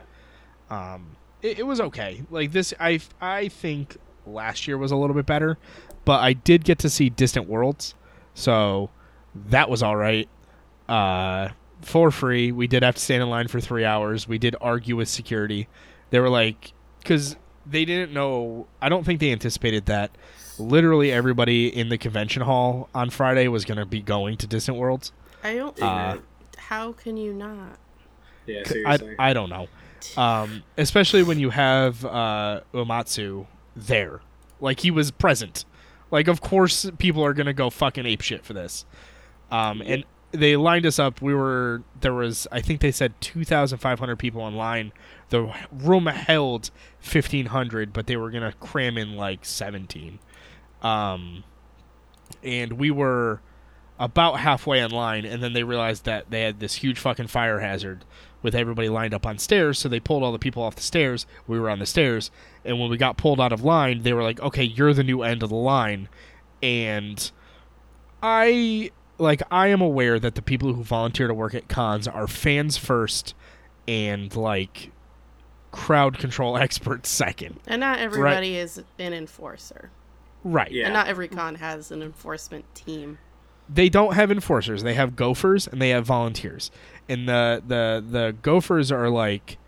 that. 0.69 0.75
um 0.75 1.17
it, 1.43 1.59
it 1.61 1.67
was 1.67 1.81
okay 1.81 2.23
like 2.31 2.53
this 2.53 2.73
i 2.79 3.01
i 3.21 3.49
think 3.49 3.97
last 4.27 4.67
year 4.67 4.77
was 4.79 4.91
a 4.91 4.97
little 4.97 5.15
bit 5.15 5.27
better 5.27 5.59
but 6.05 6.21
i 6.21 6.33
did 6.33 6.65
get 6.65 6.79
to 6.79 6.89
see 6.91 7.09
distant 7.11 7.49
worlds 7.49 7.95
so 8.35 8.91
that 9.35 9.69
was 9.69 9.83
all 9.83 9.97
right 9.97 10.29
uh 10.89 11.49
for 11.83 12.11
free 12.11 12.51
we 12.53 12.67
did 12.67 12.83
have 12.83 12.95
to 12.95 13.01
stand 13.01 13.23
in 13.23 13.29
line 13.29 13.49
for 13.49 13.61
three 13.61 13.85
hours 13.85 14.27
we 14.27 14.39
did 14.39 14.57
argue 14.61 14.97
with 14.97 15.09
security 15.09 15.69
they 16.11 16.19
were 16.19 16.31
like 16.31 16.73
because 17.01 17.37
they 17.67 17.85
didn't 17.85 18.13
know 18.13 18.67
i 18.81 18.89
don't 18.89 19.05
think 19.05 19.21
they 19.21 19.33
anticipated 19.33 19.87
that 19.87 20.11
literally 20.59 21.11
everybody 21.11 21.67
in 21.67 21.89
the 21.89 21.99
convention 21.99 22.43
hall 22.43 22.89
on 22.95 23.11
friday 23.11 23.49
was 23.49 23.65
going 23.65 23.79
to 23.79 23.85
be 23.87 24.01
going 24.01 24.37
to 24.37 24.47
distant 24.47 24.77
worlds 24.79 25.13
I 25.43 25.57
don't. 25.57 25.83
Uh, 25.83 25.87
Ignorant. 25.87 26.25
how 26.57 26.93
can 26.93 27.19
you 27.19 27.35
not? 27.35 27.79
yeah, 28.47 28.61
I, 28.65 28.69
seriously. 28.69 29.17
I 29.19 29.31
I 29.31 29.33
don't 29.35 29.51
know. 29.51 29.69
Um, 30.17 30.63
especially 30.79 31.23
when 31.23 31.39
you 31.39 31.51
have 31.51 32.03
uh, 32.03 32.63
Uematsu 32.73 33.47
there. 33.75 34.21
Like, 34.61 34.81
he 34.81 34.91
was 34.91 35.11
present. 35.11 35.65
Like, 36.11 36.29
of 36.29 36.41
course, 36.41 36.91
people 36.99 37.25
are 37.25 37.35
to 37.47 37.53
go 37.53 37.71
fucking 37.71 38.07
ape 38.07 38.21
shit 38.21 38.45
for 38.45 38.53
this. 38.53 38.85
Um, 39.51 39.83
and 39.85 40.05
they 40.33 40.57
lined 40.57 40.87
us 40.87 40.99
up. 40.99 41.23
We 41.23 41.35
were, 41.35 41.83
there 42.01 42.15
was, 42.15 42.47
I 42.51 42.61
think 42.61 42.81
they 42.81 42.93
said 42.93 43.15
2,500 43.21 44.17
people 44.17 44.41
online. 44.41 44.93
The 45.31 45.53
room 45.73 46.07
held 46.07 46.71
1,500, 47.03 47.93
but 47.93 48.07
they 48.07 48.17
were 48.17 48.31
to 48.31 48.53
cram 48.59 48.99
in 48.99 49.17
like 49.17 49.45
17. 49.45 50.19
Um, 50.83 51.45
and 52.43 52.75
we 52.75 52.91
were 52.91 53.41
about 53.99 54.41
halfway 54.41 54.81
in 54.81 54.91
line, 54.91 55.25
and 55.25 55.43
then 55.43 55.53
they 55.53 55.63
realized 55.63 56.05
that 56.05 56.31
they 56.31 56.43
had 56.43 56.61
this 56.61 56.75
huge 56.75 56.99
fucking 56.99 57.29
fire 57.29 57.61
hazard 57.61 58.05
with 58.43 58.55
everybody 58.55 58.89
lined 58.89 59.15
up 59.15 59.25
on 59.25 59.39
stairs, 59.39 59.79
so 59.79 59.89
they 59.89 60.01
pulled 60.01 60.23
all 60.23 60.33
the 60.33 60.39
people 60.39 60.63
off 60.63 60.77
the 60.77 60.83
stairs. 60.83 61.27
We 61.47 61.59
were 61.59 61.71
on 61.71 61.79
the 61.79 61.87
stairs, 61.87 62.31
and 62.65 62.79
when 62.81 62.91
we 62.91 62.97
got 62.97 63.17
pulled 63.17 63.41
out 63.41 63.53
of 63.53 63.63
line, 63.63 64.03
they 64.03 64.13
were 64.13 64.23
like, 64.23 64.41
"Okay, 64.41 64.65
you're 64.65 64.93
the 64.93 65.05
new 65.05 65.23
end 65.23 65.43
of 65.43 65.51
the 65.51 65.57
line," 65.57 66.09
and 66.63 67.31
I 68.23 68.91
like 69.19 69.43
I 69.51 69.69
am 69.69 69.81
aware 69.81 70.19
that 70.19 70.35
the 70.35 70.43
people 70.43 70.73
who 70.73 70.83
volunteer 70.83 71.29
to 71.29 71.35
work 71.35 71.55
at 71.55 71.69
cons 71.69 72.09
are 72.09 72.27
fans 72.27 72.77
first 72.77 73.35
and 73.87 74.35
like 74.35 74.91
crowd 75.73 76.19
control 76.19 76.57
experts 76.59 77.11
second. 77.11 77.61
And 77.67 77.81
not 77.81 77.99
everybody 77.99 78.57
is 78.57 78.83
an 78.99 79.13
enforcer. 79.13 79.91
Right. 80.43 80.71
Yeah. 80.71 80.87
And 80.87 80.95
not 80.95 81.09
every 81.09 81.29
con 81.29 81.57
has 81.57 81.91
an 81.91 82.03
enforcement 82.03 82.65
team. 82.75 83.19
They 83.69 83.89
don't 83.89 84.15
have 84.15 84.31
enforcers. 84.31 84.83
They 84.83 84.95
have 84.95 85.17
gophers 85.17 85.67
and 85.67 85.81
they 85.81 85.91
have 85.91 86.05
volunteers. 86.05 86.71
And 87.09 87.29
the 87.29 87.63
the 87.67 88.05
the 88.09 88.37
gophers 88.43 88.93
are 88.93 89.09
like 89.09 89.59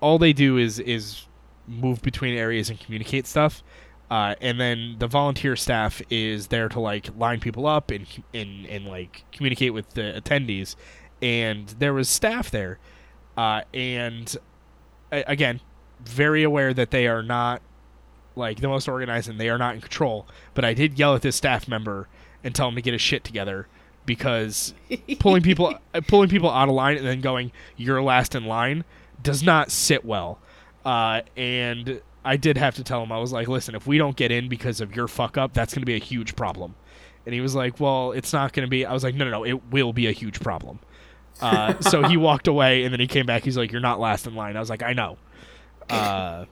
all 0.00 0.18
they 0.18 0.32
do 0.32 0.56
is 0.58 0.78
is 0.78 1.26
move 1.66 2.02
between 2.02 2.36
areas 2.36 2.70
and 2.70 2.78
communicate 2.78 3.26
stuff. 3.26 3.62
Uh, 4.08 4.36
and 4.40 4.60
then 4.60 4.96
the 5.00 5.08
volunteer 5.08 5.56
staff 5.56 6.00
is 6.10 6.46
there 6.48 6.68
to 6.68 6.78
like 6.78 7.08
line 7.16 7.40
people 7.40 7.66
up 7.66 7.90
and 7.90 8.06
and 8.32 8.66
and 8.66 8.86
like 8.86 9.24
communicate 9.32 9.74
with 9.74 9.90
the 9.90 10.20
attendees. 10.20 10.76
And 11.20 11.68
there 11.78 11.94
was 11.94 12.08
staff 12.08 12.50
there, 12.50 12.78
uh, 13.36 13.62
and 13.72 14.36
a- 15.10 15.24
again, 15.26 15.60
very 16.04 16.42
aware 16.42 16.74
that 16.74 16.90
they 16.90 17.06
are 17.06 17.22
not 17.22 17.62
like 18.36 18.60
the 18.60 18.68
most 18.68 18.86
organized 18.86 19.28
and 19.28 19.40
they 19.40 19.48
are 19.48 19.58
not 19.58 19.74
in 19.74 19.80
control. 19.80 20.26
But 20.54 20.64
I 20.64 20.74
did 20.74 20.98
yell 20.98 21.14
at 21.14 21.22
this 21.22 21.36
staff 21.36 21.66
member 21.66 22.06
and 22.44 22.54
tell 22.54 22.68
him 22.68 22.74
to 22.76 22.82
get 22.82 22.92
his 22.92 23.02
shit 23.02 23.24
together 23.24 23.66
because 24.04 24.72
pulling 25.18 25.42
people 25.42 25.74
pulling 26.06 26.28
people 26.28 26.50
out 26.50 26.68
of 26.68 26.74
line 26.74 26.96
and 26.96 27.06
then 27.06 27.20
going 27.20 27.50
you're 27.76 28.00
last 28.00 28.34
in 28.36 28.44
line 28.44 28.84
does 29.22 29.42
not 29.42 29.70
sit 29.70 30.04
well. 30.04 30.38
Uh, 30.84 31.22
and 31.36 32.00
I 32.24 32.36
did 32.36 32.56
have 32.56 32.76
to 32.76 32.84
tell 32.84 33.02
him 33.02 33.12
I 33.12 33.18
was 33.18 33.32
like, 33.32 33.48
listen, 33.48 33.74
if 33.74 33.86
we 33.86 33.98
don't 33.98 34.16
get 34.16 34.30
in 34.30 34.48
because 34.48 34.80
of 34.80 34.94
your 34.94 35.08
fuck 35.08 35.36
up, 35.36 35.52
that's 35.52 35.74
going 35.74 35.82
to 35.82 35.86
be 35.86 35.96
a 35.96 36.00
huge 36.00 36.36
problem. 36.36 36.74
And 37.24 37.34
he 37.34 37.40
was 37.40 37.54
like, 37.54 37.80
well, 37.80 38.12
it's 38.12 38.32
not 38.32 38.52
going 38.52 38.66
to 38.66 38.70
be. 38.70 38.86
I 38.86 38.92
was 38.92 39.02
like, 39.02 39.14
no, 39.14 39.24
no, 39.24 39.30
no, 39.30 39.44
it 39.44 39.70
will 39.70 39.92
be 39.92 40.06
a 40.06 40.12
huge 40.12 40.40
problem. 40.40 40.78
Uh, 41.40 41.78
so 41.80 42.04
he 42.04 42.16
walked 42.16 42.46
away 42.46 42.84
and 42.84 42.92
then 42.92 43.00
he 43.00 43.06
came 43.06 43.26
back. 43.26 43.42
He's 43.44 43.56
like, 43.56 43.72
you're 43.72 43.80
not 43.80 43.98
last 43.98 44.26
in 44.26 44.34
line. 44.34 44.56
I 44.56 44.60
was 44.60 44.70
like, 44.70 44.82
I 44.82 44.92
know. 44.92 45.18
Uh, 45.90 46.44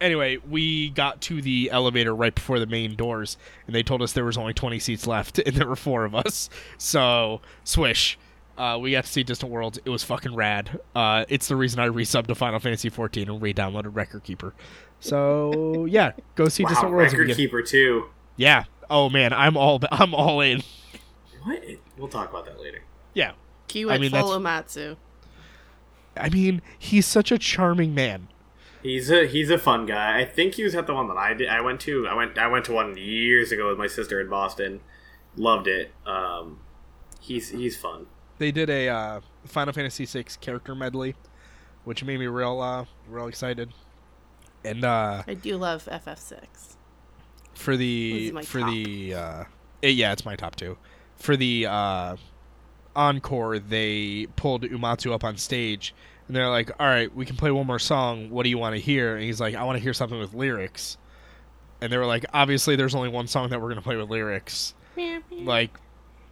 anyway, 0.00 0.38
we 0.48 0.90
got 0.90 1.20
to 1.22 1.42
the 1.42 1.70
elevator 1.70 2.14
right 2.14 2.34
before 2.34 2.58
the 2.58 2.66
main 2.66 2.96
doors, 2.96 3.36
and 3.66 3.74
they 3.74 3.82
told 3.82 4.02
us 4.02 4.12
there 4.12 4.24
was 4.24 4.38
only 4.38 4.54
20 4.54 4.78
seats 4.78 5.06
left, 5.06 5.38
and 5.46 5.54
there 5.56 5.68
were 5.68 5.76
four 5.76 6.04
of 6.04 6.14
us. 6.14 6.48
So, 6.78 7.40
swish. 7.64 8.18
Uh, 8.58 8.78
we 8.78 8.92
got 8.92 9.04
to 9.04 9.10
see 9.10 9.22
Distant 9.22 9.50
Worlds. 9.50 9.78
It 9.84 9.88
was 9.90 10.02
fucking 10.02 10.34
rad. 10.34 10.80
Uh, 10.94 11.24
it's 11.28 11.48
the 11.48 11.56
reason 11.56 11.80
I 11.80 11.88
resubbed 11.88 12.26
to 12.26 12.34
Final 12.34 12.58
Fantasy 12.60 12.88
14 12.90 13.28
and 13.30 13.40
re-downloaded 13.40 13.94
Record 13.96 14.22
Keeper. 14.24 14.52
So 14.98 15.86
yeah, 15.86 16.12
go 16.34 16.48
see 16.48 16.64
Wow, 16.64 16.68
Distant 16.70 16.92
Worlds. 16.92 17.12
if 17.12 17.16
you 17.16 17.18
record 17.20 17.28
get- 17.28 17.36
keeper 17.36 17.62
too. 17.62 18.06
Yeah. 18.36 18.64
Oh 18.90 19.08
man, 19.08 19.32
I'm 19.32 19.56
all 19.56 19.80
I'm 19.90 20.14
all 20.14 20.40
in. 20.40 20.62
What? 21.42 21.62
We'll 21.96 22.08
talk 22.08 22.28
about 22.28 22.44
that 22.46 22.60
later. 22.60 22.82
Yeah. 23.14 23.32
Cue 23.68 23.90
I 23.90 23.94
it 23.94 24.00
mean, 24.00 24.10
full 24.10 24.38
that's- 24.40 24.74
Uematsu. 24.76 24.96
I 26.16 26.28
mean, 26.28 26.60
he's 26.78 27.06
such 27.06 27.30
a 27.32 27.38
charming 27.38 27.94
man. 27.94 28.28
He's 28.82 29.10
a 29.10 29.26
he's 29.26 29.48
a 29.48 29.58
fun 29.58 29.86
guy. 29.86 30.18
I 30.20 30.24
think 30.26 30.54
he 30.54 30.64
was 30.64 30.74
at 30.74 30.86
the 30.86 30.94
one 30.94 31.08
that 31.08 31.16
I 31.16 31.32
did. 31.34 31.48
I 31.48 31.60
went 31.62 31.80
to. 31.82 32.06
I 32.06 32.14
went 32.14 32.36
I 32.36 32.46
went 32.48 32.64
to 32.66 32.72
one 32.72 32.96
years 32.98 33.52
ago 33.52 33.68
with 33.68 33.78
my 33.78 33.86
sister 33.86 34.20
in 34.20 34.28
Boston. 34.28 34.80
Loved 35.36 35.66
it. 35.68 35.92
Um, 36.04 36.60
he's 37.20 37.50
he's 37.50 37.76
fun. 37.76 38.06
They 38.40 38.52
did 38.52 38.70
a 38.70 38.88
uh, 38.88 39.20
Final 39.44 39.74
Fantasy 39.74 40.06
VI 40.06 40.24
character 40.40 40.74
medley, 40.74 41.14
which 41.84 42.02
made 42.02 42.18
me 42.18 42.26
real 42.26 42.58
uh, 42.62 42.86
real 43.06 43.26
excited. 43.26 43.70
And 44.64 44.82
uh, 44.82 45.24
I 45.26 45.34
do 45.34 45.58
love 45.58 45.84
FF6. 45.84 46.38
for 47.52 47.76
the 47.76 48.30
for 48.44 48.60
top. 48.60 48.70
the 48.70 49.14
uh, 49.14 49.44
eh, 49.82 49.88
yeah, 49.88 50.12
it's 50.12 50.24
my 50.24 50.36
top 50.36 50.56
two. 50.56 50.78
For 51.16 51.36
the 51.36 51.66
uh, 51.66 52.16
encore, 52.96 53.58
they 53.58 54.26
pulled 54.36 54.62
Uematsu 54.62 55.12
up 55.12 55.22
on 55.22 55.36
stage, 55.36 55.94
and 56.26 56.34
they're 56.34 56.48
like, 56.48 56.70
"All 56.80 56.86
right, 56.86 57.14
we 57.14 57.26
can 57.26 57.36
play 57.36 57.50
one 57.50 57.66
more 57.66 57.78
song. 57.78 58.30
What 58.30 58.44
do 58.44 58.48
you 58.48 58.56
want 58.56 58.74
to 58.74 58.80
hear?" 58.80 59.16
And 59.16 59.22
he's 59.22 59.38
like, 59.38 59.54
"I 59.54 59.64
want 59.64 59.76
to 59.76 59.82
hear 59.82 59.92
something 59.92 60.18
with 60.18 60.32
lyrics." 60.32 60.96
And 61.82 61.92
they 61.92 61.98
were 61.98 62.06
like, 62.06 62.24
"Obviously, 62.32 62.74
there's 62.74 62.94
only 62.94 63.10
one 63.10 63.26
song 63.26 63.50
that 63.50 63.60
we're 63.60 63.68
gonna 63.68 63.82
play 63.82 63.96
with 63.96 64.08
lyrics. 64.08 64.72
Like, 65.44 65.78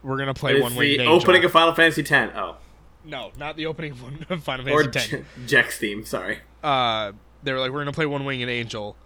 we're 0.02 0.16
gonna 0.18 0.34
play 0.34 0.54
It's 0.54 0.62
one 0.62 0.72
the 0.72 0.78
winged 0.78 1.00
angel." 1.00 1.14
opening 1.16 1.44
of 1.44 1.52
Final 1.52 1.74
Fantasy 1.74 2.02
X. 2.02 2.32
Oh, 2.36 2.56
no, 3.04 3.30
not 3.38 3.56
the 3.56 3.66
opening 3.66 3.92
of 3.92 4.02
one 4.02 4.26
of 4.30 4.42
Final 4.42 4.68
or 4.70 4.82
Fantasy 4.84 5.16
X. 5.18 5.24
J- 5.36 5.46
Jecht's 5.46 5.78
theme. 5.78 6.04
Sorry. 6.04 6.38
uh, 6.62 7.12
they 7.42 7.52
were 7.52 7.58
like, 7.60 7.70
"We're 7.72 7.80
gonna 7.80 7.92
play 7.92 8.06
One 8.06 8.24
Winged 8.24 8.48
Angel," 8.50 8.96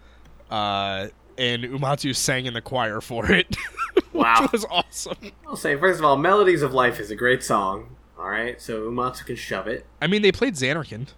uh, 0.50 1.09
and 1.38 1.64
Uematsu 1.64 2.14
sang 2.16 2.46
in 2.46 2.55
the 2.55 2.61
choir 2.62 3.00
for 3.00 3.31
it, 3.31 3.57
Wow. 4.12 4.42
which 4.42 4.52
was 4.52 4.64
awesome. 4.70 5.33
I'll 5.46 5.57
say 5.57 5.76
first 5.76 5.98
of 5.98 6.05
all, 6.05 6.16
"Melodies 6.16 6.62
of 6.62 6.72
Life" 6.74 6.98
is 7.00 7.11
a 7.11 7.16
great 7.16 7.42
song. 7.42 7.96
All 8.18 8.28
right, 8.28 8.61
so 8.61 8.88
Uematsu 8.90 9.26
can 9.26 9.37
shove 9.37 9.66
it. 9.66 9.85
I 10.00 10.07
mean, 10.07 10.22
they 10.22 10.31
played 10.33 10.55
Zanarkand. 10.55 11.09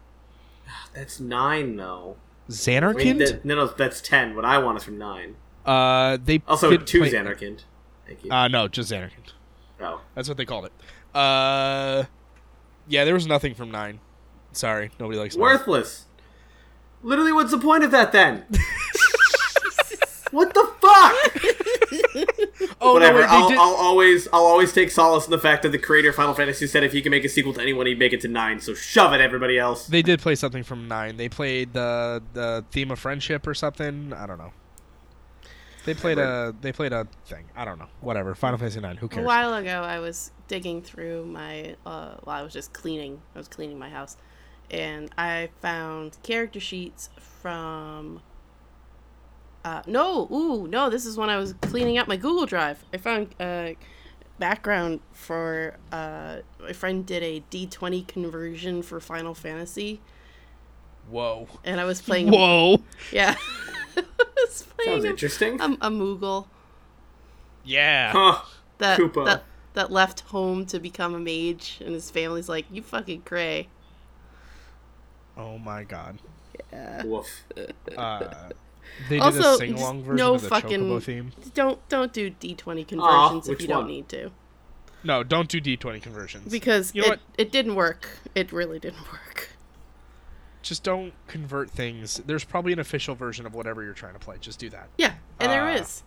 That's 0.94 1.20
nine 1.20 1.76
though. 1.76 2.16
I 2.46 2.92
mean, 2.92 3.18
that- 3.18 3.42
no, 3.44 3.54
no, 3.54 3.66
that's 3.68 4.02
ten. 4.02 4.36
What 4.36 4.44
I 4.44 4.58
want 4.58 4.76
is 4.76 4.84
from 4.84 4.98
nine. 4.98 5.36
uh, 5.64 6.18
they 6.22 6.42
Also, 6.46 6.76
two 6.76 7.00
play- 7.00 7.10
Zanarkand. 7.10 7.60
Thank 8.06 8.22
you. 8.24 8.30
Uh, 8.30 8.48
no, 8.48 8.68
just 8.68 8.92
Zanarkand. 8.92 9.32
Oh, 9.84 10.00
That's 10.14 10.28
what 10.28 10.36
they 10.36 10.44
called 10.44 10.66
it. 10.66 10.72
Uh, 11.14 12.04
yeah, 12.88 13.04
there 13.04 13.14
was 13.14 13.26
nothing 13.26 13.54
from 13.54 13.70
nine. 13.70 14.00
Sorry, 14.52 14.90
nobody 14.98 15.18
likes 15.18 15.36
nine. 15.36 15.42
worthless. 15.42 16.04
Literally, 17.02 17.32
what's 17.32 17.50
the 17.50 17.58
point 17.58 17.84
of 17.84 17.90
that 17.90 18.12
then? 18.12 18.44
what 20.30 20.54
the 20.54 20.70
fuck? 20.80 21.14
Oh 22.80 22.94
Whatever. 22.94 23.20
no, 23.20 23.24
wait, 23.24 23.30
I'll, 23.30 23.48
did. 23.48 23.58
I'll 23.58 23.74
always, 23.74 24.28
I'll 24.32 24.44
always 24.44 24.72
take 24.72 24.90
solace 24.90 25.24
in 25.26 25.30
the 25.30 25.38
fact 25.38 25.62
that 25.62 25.70
the 25.70 25.78
creator 25.78 26.10
of 26.10 26.14
Final 26.14 26.34
Fantasy 26.34 26.66
said 26.66 26.82
if 26.84 26.92
he 26.92 27.00
can 27.02 27.10
make 27.10 27.24
a 27.24 27.28
sequel 27.28 27.52
to 27.54 27.60
anyone, 27.60 27.86
he'd 27.86 27.98
make 27.98 28.12
it 28.12 28.20
to 28.22 28.28
nine. 28.28 28.60
So 28.60 28.74
shove 28.74 29.12
it, 29.12 29.20
everybody 29.20 29.58
else. 29.58 29.86
They 29.86 30.02
did 30.02 30.20
play 30.20 30.34
something 30.34 30.62
from 30.62 30.86
nine. 30.88 31.16
They 31.16 31.28
played 31.28 31.72
the 31.72 32.22
the 32.32 32.64
theme 32.70 32.90
of 32.90 32.98
friendship 32.98 33.46
or 33.46 33.54
something. 33.54 34.12
I 34.12 34.26
don't 34.26 34.38
know. 34.38 34.52
They 35.84 35.94
played 35.94 36.18
a 36.18 36.54
they 36.60 36.72
played 36.72 36.92
a 36.92 37.06
thing. 37.26 37.44
I 37.54 37.64
don't 37.64 37.78
know. 37.78 37.88
Whatever. 38.00 38.34
Final 38.34 38.58
Fantasy 38.58 38.80
nine. 38.80 38.96
Who 38.96 39.08
cares? 39.08 39.24
A 39.24 39.26
while 39.26 39.54
ago, 39.54 39.82
I 39.82 39.98
was 39.98 40.30
digging 40.48 40.82
through 40.82 41.26
my. 41.26 41.76
Uh, 41.84 42.14
well, 42.24 42.36
I 42.36 42.42
was 42.42 42.52
just 42.52 42.72
cleaning. 42.72 43.20
I 43.34 43.38
was 43.38 43.48
cleaning 43.48 43.78
my 43.78 43.90
house, 43.90 44.16
and 44.70 45.10
I 45.18 45.50
found 45.60 46.18
character 46.22 46.60
sheets 46.60 47.10
from. 47.18 48.22
Uh, 49.64 49.82
no, 49.86 50.28
ooh, 50.30 50.66
no! 50.68 50.90
This 50.90 51.06
is 51.06 51.16
when 51.16 51.30
I 51.30 51.36
was 51.36 51.54
cleaning 51.62 51.98
up 51.98 52.06
my 52.08 52.16
Google 52.16 52.46
Drive. 52.46 52.84
I 52.92 52.98
found 52.98 53.34
uh, 53.40 53.70
background 54.38 55.00
for 55.12 55.76
uh, 55.92 56.38
my 56.60 56.72
friend 56.72 57.04
did 57.06 57.22
a 57.22 57.40
D 57.50 57.66
twenty 57.66 58.02
conversion 58.02 58.82
for 58.82 59.00
Final 59.00 59.34
Fantasy, 59.34 60.00
Whoa. 61.08 61.48
and 61.64 61.80
I 61.80 61.84
was 61.84 62.02
playing. 62.02 62.30
Whoa. 62.30 62.82
Yeah, 63.10 63.36
I 63.38 63.63
was 64.60 64.66
playing 64.76 64.90
Sounds 64.98 65.04
a, 65.04 65.08
interesting. 65.10 65.60
a, 65.60 65.64
a 65.64 65.90
Moogle 65.90 66.46
Yeah. 67.64 68.12
huh. 68.12 68.42
that 68.78 68.98
Koopa. 68.98 69.24
that 69.26 69.44
that 69.74 69.90
left 69.90 70.20
home 70.20 70.66
to 70.66 70.78
become 70.78 71.14
a 71.14 71.18
mage, 71.18 71.78
and 71.84 71.94
his 71.94 72.10
family's 72.10 72.48
like, 72.48 72.64
"You 72.70 72.82
fucking 72.82 73.22
cray." 73.22 73.68
Oh 75.36 75.58
my 75.58 75.82
god. 75.84 76.18
Woof. 77.04 77.44
Uh, 77.96 78.48
they 79.08 79.16
did 79.16 79.20
Also, 79.20 79.54
a 79.54 79.56
sing 79.56 79.74
along 79.74 79.98
just 79.98 80.06
version 80.06 80.16
no 80.16 80.34
of 80.34 80.42
the 80.42 80.48
fucking- 80.48 80.80
Chocobo 80.80 81.02
theme. 81.02 81.32
Don't 81.54 81.88
don't 81.88 82.12
do 82.12 82.30
D 82.30 82.54
twenty 82.54 82.84
conversions 82.84 83.46
if 83.48 83.50
which 83.50 83.62
you 83.62 83.68
don't 83.68 83.86
need 83.88 84.08
to, 84.10 84.30
No, 85.02 85.22
don't 85.24 85.48
do 85.48 85.60
D 85.60 85.76
twenty 85.76 85.98
conversions. 86.00 86.50
because 86.52 86.94
You 86.94 87.02
know 87.02 87.06
it 87.06 87.10
what? 87.10 87.20
it 87.38 87.50
didn't 87.52 87.74
work. 87.74 88.08
It 88.34 88.52
really 88.52 88.78
didn't 88.78 89.10
work. 89.12 89.50
Just 90.64 90.82
don't 90.82 91.12
convert 91.28 91.70
things. 91.70 92.22
There's 92.26 92.42
probably 92.44 92.72
an 92.72 92.78
official 92.78 93.14
version 93.14 93.44
of 93.46 93.54
whatever 93.54 93.82
you're 93.84 93.92
trying 93.92 94.14
to 94.14 94.18
play. 94.18 94.36
Just 94.40 94.58
do 94.58 94.70
that. 94.70 94.88
Yeah, 94.96 95.12
and 95.38 95.52
there 95.52 95.62
Uh, 95.68 95.74
is. 95.76 96.02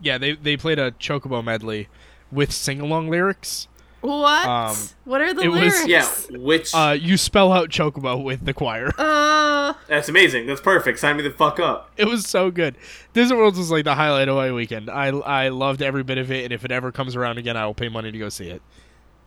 Yeah, 0.00 0.16
they 0.18 0.32
they 0.32 0.56
played 0.56 0.78
a 0.78 0.92
Chocobo 0.92 1.42
medley 1.44 1.88
with 2.30 2.52
sing 2.52 2.80
along 2.80 3.10
lyrics. 3.10 3.68
What? 4.00 4.46
um, 4.46 4.76
what 5.04 5.20
are 5.22 5.32
the 5.32 5.42
it 5.42 5.48
was- 5.48 5.60
lyrics? 5.60 5.88
Yeah, 5.88 6.38
which 6.38 6.74
Uh, 6.74 6.96
you 6.98 7.16
spell 7.16 7.52
out 7.52 7.70
Chocobo 7.70 8.22
with 8.22 8.44
the 8.44 8.52
choir. 8.54 8.90
Uh, 8.98 9.72
that's 9.88 10.08
amazing. 10.10 10.46
That's 10.46 10.60
perfect. 10.60 10.98
Sign 10.98 11.16
me 11.16 11.22
the 11.22 11.30
fuck 11.30 11.58
up. 11.58 11.90
It 11.96 12.04
was 12.06 12.26
so 12.26 12.50
good. 12.50 12.76
Distant 13.14 13.38
Worlds 13.40 13.58
was 13.58 13.70
like 13.70 13.84
the 13.84 13.94
highlight 13.94 14.28
of 14.28 14.36
my 14.36 14.52
weekend. 14.52 14.90
I 14.90 15.06
I 15.08 15.48
loved 15.48 15.80
every 15.82 16.02
bit 16.02 16.18
of 16.18 16.30
it, 16.30 16.44
and 16.44 16.52
if 16.52 16.64
it 16.64 16.70
ever 16.70 16.92
comes 16.92 17.16
around 17.16 17.38
again, 17.38 17.56
I 17.56 17.64
will 17.66 17.74
pay 17.74 17.88
money 17.88 18.12
to 18.12 18.18
go 18.18 18.28
see 18.28 18.50
it. 18.50 18.62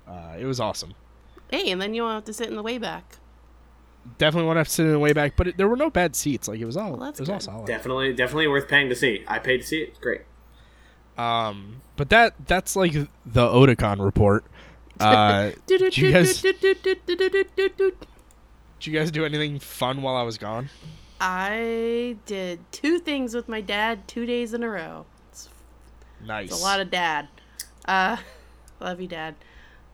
Uh, 0.07 0.35
it 0.39 0.45
was 0.45 0.59
awesome. 0.59 0.93
hey, 1.49 1.69
and 1.71 1.81
then 1.81 1.93
you 1.93 2.03
won't 2.03 2.13
have 2.15 2.25
to 2.25 2.33
sit 2.33 2.47
in 2.49 2.55
the 2.55 2.63
way 2.63 2.77
back. 2.77 3.17
Definitely 4.17 4.47
want 4.47 4.57
to 4.57 4.59
have 4.61 4.67
to 4.67 4.73
sit 4.73 4.85
in 4.85 4.91
the 4.91 4.99
way 4.99 5.13
back, 5.13 5.35
but 5.35 5.47
it, 5.47 5.57
there 5.57 5.67
were 5.67 5.75
no 5.75 5.89
bad 5.89 6.15
seats. 6.15 6.47
Like 6.47 6.59
it 6.59 6.65
was 6.65 6.77
all 6.77 6.91
Well, 6.91 6.99
that's 6.99 7.19
it 7.19 7.23
was 7.23 7.29
all 7.29 7.39
solid. 7.39 7.67
Definitely, 7.67 8.13
definitely 8.13 8.47
worth 8.47 8.67
paying 8.67 8.89
to 8.89 8.95
see. 8.95 9.23
I 9.27 9.39
paid 9.39 9.61
to 9.61 9.67
see 9.67 9.81
it. 9.81 9.89
It's 9.89 9.99
great. 9.99 10.21
Um, 11.17 11.81
but 11.95 12.09
that 12.09 12.35
that's 12.45 12.75
like 12.75 12.93
the 12.93 13.47
Otakon 13.47 14.03
report. 14.03 14.45
Uh, 14.99 15.51
did 15.65 15.97
you 15.97 16.11
guys 16.11 16.41
did 16.41 16.61
you 18.81 18.93
guys 18.93 19.11
do 19.11 19.25
anything 19.25 19.59
fun 19.59 20.01
while 20.01 20.15
I 20.15 20.23
was 20.23 20.37
gone? 20.37 20.69
I 21.19 22.17
did 22.27 22.59
two 22.71 22.99
things 22.99 23.33
with 23.33 23.49
my 23.49 23.61
dad 23.61 24.07
two 24.07 24.27
days 24.27 24.53
in 24.53 24.61
a 24.61 24.69
row. 24.69 25.05
It's 25.29 25.49
Nice. 26.23 26.51
It's 26.51 26.59
a 26.59 26.63
lot 26.63 26.79
of 26.79 26.91
dad. 26.91 27.27
Uh, 27.85 28.17
love 28.79 29.01
you, 29.01 29.07
dad. 29.07 29.35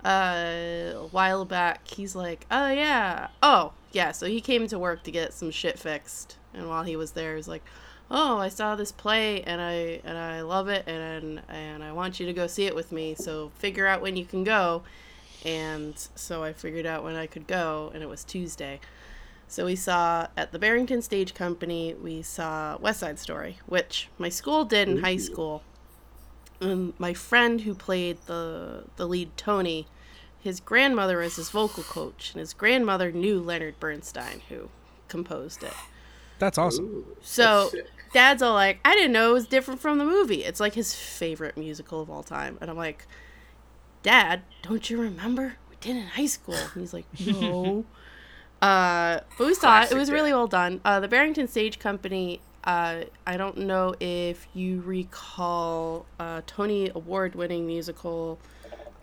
Uh, 0.03 0.91
a 0.95 1.07
while 1.11 1.45
back, 1.45 1.87
he's 1.87 2.13
like, 2.13 2.45
"Oh 2.51 2.69
yeah, 2.69 3.27
oh 3.41 3.71
yeah." 3.93 4.11
So 4.11 4.27
he 4.27 4.41
came 4.41 4.67
to 4.67 4.79
work 4.79 5.03
to 5.03 5.11
get 5.11 5.33
some 5.33 5.51
shit 5.51 5.79
fixed, 5.79 6.37
and 6.53 6.69
while 6.69 6.83
he 6.83 6.95
was 6.95 7.11
there, 7.11 7.35
he's 7.35 7.47
like, 7.47 7.63
"Oh, 8.11 8.37
I 8.37 8.49
saw 8.49 8.75
this 8.75 8.91
play, 8.91 9.41
and 9.43 9.61
I 9.61 10.01
and 10.03 10.17
I 10.17 10.41
love 10.41 10.67
it, 10.67 10.87
and 10.87 11.41
and 11.47 11.83
I 11.83 11.91
want 11.93 12.19
you 12.19 12.25
to 12.25 12.33
go 12.33 12.47
see 12.47 12.65
it 12.65 12.75
with 12.75 12.91
me. 12.91 13.15
So 13.15 13.51
figure 13.55 13.87
out 13.87 14.01
when 14.01 14.15
you 14.15 14.25
can 14.25 14.43
go." 14.43 14.83
And 15.45 15.95
so 16.15 16.43
I 16.43 16.53
figured 16.53 16.85
out 16.85 17.03
when 17.03 17.15
I 17.15 17.27
could 17.27 17.47
go, 17.47 17.91
and 17.93 18.01
it 18.01 18.07
was 18.07 18.23
Tuesday. 18.23 18.79
So 19.47 19.65
we 19.65 19.75
saw 19.75 20.27
at 20.37 20.51
the 20.51 20.59
Barrington 20.59 21.01
Stage 21.01 21.33
Company, 21.33 21.93
we 21.93 22.21
saw 22.21 22.77
West 22.77 23.01
Side 23.01 23.19
Story, 23.19 23.59
which 23.65 24.07
my 24.17 24.29
school 24.29 24.65
did 24.65 24.87
in 24.87 24.99
high 24.99 25.17
school 25.17 25.63
and 26.63 26.93
my 26.97 27.13
friend 27.13 27.61
who 27.61 27.73
played 27.73 28.17
the 28.25 28.85
the 28.95 29.07
lead 29.07 29.35
Tony, 29.37 29.87
his 30.43 30.59
grandmother 30.59 31.17
was 31.17 31.37
his 31.37 31.49
vocal 31.49 31.83
coach, 31.83 32.31
and 32.33 32.39
his 32.39 32.53
grandmother 32.53 33.11
knew 33.11 33.39
Leonard 33.39 33.79
Bernstein, 33.79 34.41
who 34.49 34.69
composed 35.07 35.63
it. 35.63 35.73
That's 36.39 36.57
awesome. 36.57 36.85
Ooh, 36.85 37.17
So 37.21 37.69
that's 37.73 37.89
dad's 38.13 38.41
all 38.41 38.53
like, 38.53 38.79
I 38.83 38.93
didn't 38.95 39.13
know 39.13 39.29
it 39.29 39.33
was 39.33 39.47
different 39.47 39.79
from 39.79 39.97
the 39.97 40.05
movie. 40.05 40.43
It's 40.43 40.59
like 40.59 40.73
his 40.73 40.93
favorite 40.93 41.57
musical 41.57 42.01
of 42.01 42.09
all 42.09 42.23
time, 42.23 42.57
and 42.61 42.69
I'm 42.69 42.77
like, 42.77 43.07
Dad, 44.01 44.41
don't 44.61 44.89
you 44.89 44.99
remember 44.99 45.55
we 45.69 45.77
did 45.79 45.95
it 45.95 45.99
in 45.99 46.07
high 46.07 46.25
school? 46.25 46.55
And 46.55 46.81
he's 46.81 46.93
like, 46.93 47.05
No. 47.25 47.85
uh, 48.61 49.21
but 49.37 49.47
we 49.47 49.53
saw 49.53 49.83
it. 49.83 49.91
It 49.91 49.95
was 49.97 50.11
really 50.11 50.33
well 50.33 50.47
done. 50.47 50.81
Uh, 50.83 50.99
the 50.99 51.07
Barrington 51.07 51.47
Stage 51.47 51.79
Company. 51.79 52.41
Uh, 52.65 53.03
I 53.27 53.35
don't 53.35 53.57
know 53.57 53.93
if 53.99 54.47
you 54.53 54.81
recall 54.85 56.05
uh, 56.17 56.41
Tony 56.47 56.89
Award-winning 56.95 57.67
musical, 57.67 58.39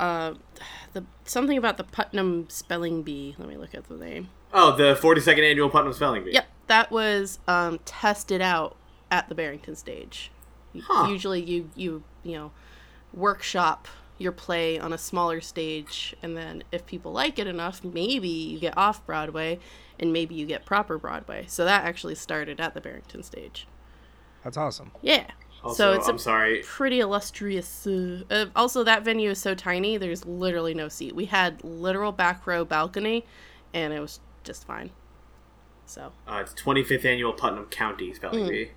uh, 0.00 0.34
the 0.92 1.04
something 1.24 1.56
about 1.56 1.76
the 1.76 1.84
Putnam 1.84 2.48
Spelling 2.48 3.02
Bee. 3.02 3.36
Let 3.38 3.48
me 3.48 3.56
look 3.56 3.74
at 3.74 3.88
the 3.88 3.94
name. 3.94 4.30
Oh, 4.52 4.74
the 4.74 4.94
42nd 4.94 5.48
annual 5.48 5.70
Putnam 5.70 5.92
Spelling 5.92 6.24
Bee. 6.24 6.32
Yep, 6.32 6.46
that 6.66 6.90
was 6.90 7.38
um, 7.46 7.78
tested 7.84 8.40
out 8.40 8.76
at 9.10 9.28
the 9.28 9.34
Barrington 9.34 9.76
stage. 9.76 10.32
Huh. 10.82 11.08
Usually, 11.08 11.42
you 11.42 11.70
you 11.76 12.02
you 12.22 12.32
know 12.32 12.52
workshop 13.12 13.88
your 14.18 14.32
play 14.32 14.78
on 14.78 14.92
a 14.92 14.98
smaller 14.98 15.40
stage, 15.40 16.14
and 16.22 16.36
then 16.36 16.62
if 16.70 16.84
people 16.84 17.10
like 17.10 17.38
it 17.38 17.46
enough, 17.46 17.82
maybe 17.82 18.28
you 18.28 18.58
get 18.58 18.76
off 18.76 19.04
Broadway, 19.06 19.58
and 19.98 20.12
maybe 20.12 20.34
you 20.34 20.46
get 20.46 20.66
proper 20.66 20.98
Broadway. 20.98 21.44
So 21.48 21.64
that 21.64 21.84
actually 21.84 22.14
started 22.14 22.60
at 22.60 22.74
the 22.74 22.80
Barrington 22.80 23.22
stage. 23.22 23.66
That's 24.44 24.56
awesome. 24.56 24.92
Yeah. 25.00 25.26
Also, 25.62 25.92
so 25.92 25.98
it's 25.98 26.08
I'm 26.08 26.16
a 26.16 26.18
sorry. 26.18 26.62
pretty 26.64 27.00
illustrious. 27.00 27.86
Uh, 27.86 28.22
uh, 28.30 28.46
also, 28.56 28.82
that 28.84 29.04
venue 29.04 29.30
is 29.30 29.38
so 29.38 29.54
tiny. 29.54 29.96
There's 29.98 30.24
literally 30.24 30.72
no 30.74 30.88
seat. 30.88 31.14
We 31.14 31.26
had 31.26 31.62
literal 31.62 32.12
back 32.12 32.46
row 32.46 32.64
balcony, 32.64 33.26
and 33.74 33.92
it 33.92 34.00
was 34.00 34.20
just 34.42 34.66
fine. 34.66 34.90
So 35.86 36.12
Uh, 36.26 36.38
it's 36.42 36.54
25th 36.54 37.04
annual 37.04 37.32
Putnam 37.32 37.66
County 37.66 38.14
Spelling 38.14 38.44
Mm. 38.44 38.48
Bee. 38.48 38.70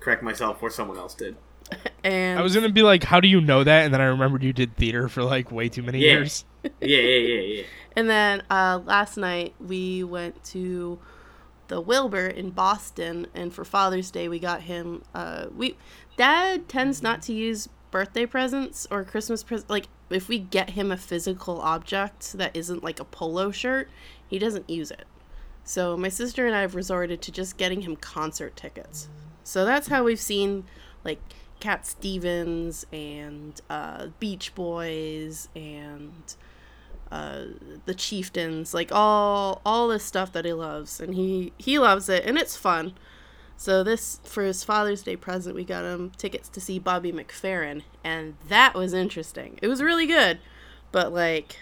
Correct 0.00 0.22
myself 0.22 0.62
or 0.62 0.70
someone 0.70 0.96
else 0.98 1.14
did. 1.14 1.34
and 2.04 2.38
I 2.38 2.42
was 2.42 2.54
gonna 2.54 2.68
be 2.68 2.82
like, 2.82 3.02
how 3.04 3.20
do 3.20 3.26
you 3.28 3.40
know 3.40 3.64
that? 3.64 3.84
And 3.84 3.92
then 3.92 4.00
I 4.00 4.04
remembered 4.06 4.42
you 4.42 4.52
did 4.52 4.76
theater 4.76 5.08
for 5.08 5.24
like 5.24 5.50
way 5.50 5.68
too 5.68 5.82
many 5.82 5.98
Yeah. 6.00 6.12
years. 6.12 6.44
Yeah, 6.62 6.70
yeah, 6.80 6.98
yeah, 7.00 7.40
yeah. 7.40 7.62
And 7.96 8.08
then 8.08 8.42
uh, 8.48 8.80
last 8.84 9.16
night 9.16 9.54
we 9.58 10.04
went 10.04 10.44
to 10.44 11.00
the 11.66 11.80
Wilbur 11.80 12.28
in 12.28 12.50
Boston, 12.50 13.26
and 13.34 13.52
for 13.52 13.64
Father's 13.64 14.10
Day 14.12 14.28
we 14.28 14.38
got 14.38 14.62
him. 14.62 15.02
Uh, 15.14 15.46
we 15.54 15.76
Dad 16.18 16.68
tends 16.68 17.02
not 17.02 17.22
to 17.22 17.32
use 17.32 17.68
birthday 17.90 18.26
presents 18.26 18.86
or 18.90 19.04
Christmas 19.04 19.42
presents. 19.42 19.70
Like 19.70 19.88
if 20.10 20.28
we 20.28 20.38
get 20.38 20.70
him 20.70 20.90
a 20.90 20.96
physical 20.96 21.60
object 21.60 22.32
that 22.34 22.54
isn't 22.54 22.84
like 22.84 23.00
a 23.00 23.04
polo 23.04 23.50
shirt, 23.50 23.88
he 24.26 24.38
doesn't 24.38 24.68
use 24.68 24.90
it. 24.90 25.06
So 25.64 25.96
my 25.96 26.08
sister 26.08 26.46
and 26.46 26.54
I 26.54 26.62
have 26.62 26.74
resorted 26.74 27.22
to 27.22 27.32
just 27.32 27.56
getting 27.56 27.82
him 27.82 27.96
concert 27.96 28.56
tickets. 28.56 29.08
So 29.44 29.64
that's 29.64 29.88
how 29.88 30.02
we've 30.04 30.20
seen 30.20 30.64
like 31.04 31.20
Cat 31.60 31.86
Stevens 31.86 32.84
and 32.92 33.60
uh, 33.70 34.08
Beach 34.18 34.54
Boys 34.54 35.48
and 35.54 36.34
uh, 37.12 37.44
the 37.86 37.94
Chieftains, 37.94 38.74
like 38.74 38.90
all 38.92 39.62
all 39.64 39.88
this 39.88 40.04
stuff 40.04 40.32
that 40.32 40.44
he 40.44 40.52
loves, 40.52 41.00
and 41.00 41.14
he 41.14 41.52
he 41.58 41.78
loves 41.78 42.08
it, 42.08 42.24
and 42.26 42.36
it's 42.36 42.56
fun. 42.56 42.94
So 43.58 43.82
this 43.82 44.20
for 44.22 44.44
his 44.44 44.62
Father's 44.62 45.02
Day 45.02 45.16
present, 45.16 45.56
we 45.56 45.64
got 45.64 45.84
him 45.84 46.12
tickets 46.16 46.48
to 46.50 46.60
see 46.60 46.78
Bobby 46.78 47.10
McFerrin, 47.10 47.82
and 48.04 48.36
that 48.48 48.74
was 48.74 48.94
interesting. 48.94 49.58
It 49.60 49.66
was 49.66 49.82
really 49.82 50.06
good, 50.06 50.38
but 50.92 51.12
like 51.12 51.58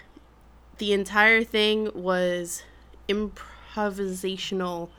the 0.77 0.93
entire 0.93 1.43
thing 1.43 1.89
was 1.95 2.63
improvisational 3.09 4.89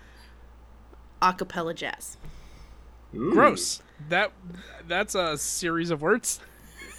a 1.23 1.33
cappella 1.33 1.73
jazz. 1.73 2.17
Ooh. 3.15 3.31
Gross. 3.33 3.81
That 4.09 4.33
that's 4.87 5.15
a 5.15 5.39
series 5.39 5.91
of 5.91 6.03
words. 6.03 6.41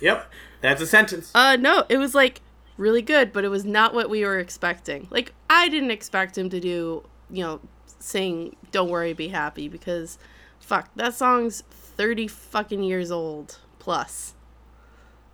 Yep, 0.01 0.31
that's 0.61 0.81
a 0.81 0.87
sentence. 0.87 1.29
Uh, 1.35 1.57
no, 1.57 1.83
it 1.89 1.97
was 1.97 2.15
like 2.15 2.41
really 2.77 3.01
good, 3.01 3.33
but 3.33 3.43
it 3.43 3.49
was 3.49 3.65
not 3.65 3.93
what 3.93 4.09
we 4.09 4.23
were 4.23 4.39
expecting. 4.39 5.09
Like, 5.11 5.33
I 5.49 5.67
didn't 5.67 5.91
expect 5.91 6.37
him 6.37 6.49
to 6.51 6.59
do, 6.61 7.03
you 7.29 7.43
know, 7.43 7.59
sing 7.99 8.55
"Don't 8.71 8.89
Worry, 8.89 9.13
Be 9.13 9.27
Happy" 9.29 9.67
because, 9.67 10.17
fuck, 10.59 10.89
that 10.95 11.13
song's 11.13 11.63
thirty 11.69 12.27
fucking 12.27 12.83
years 12.83 13.11
old 13.11 13.59
plus. 13.77 14.33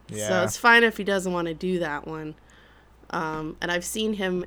Yeah. 0.09 0.27
So 0.27 0.43
it's 0.43 0.57
fine 0.57 0.83
if 0.83 0.97
he 0.97 1.03
doesn't 1.03 1.31
want 1.31 1.47
to 1.47 1.53
do 1.53 1.79
that 1.79 2.07
one. 2.07 2.35
Um, 3.09 3.57
and 3.61 3.71
I've 3.71 3.85
seen 3.85 4.13
him 4.13 4.45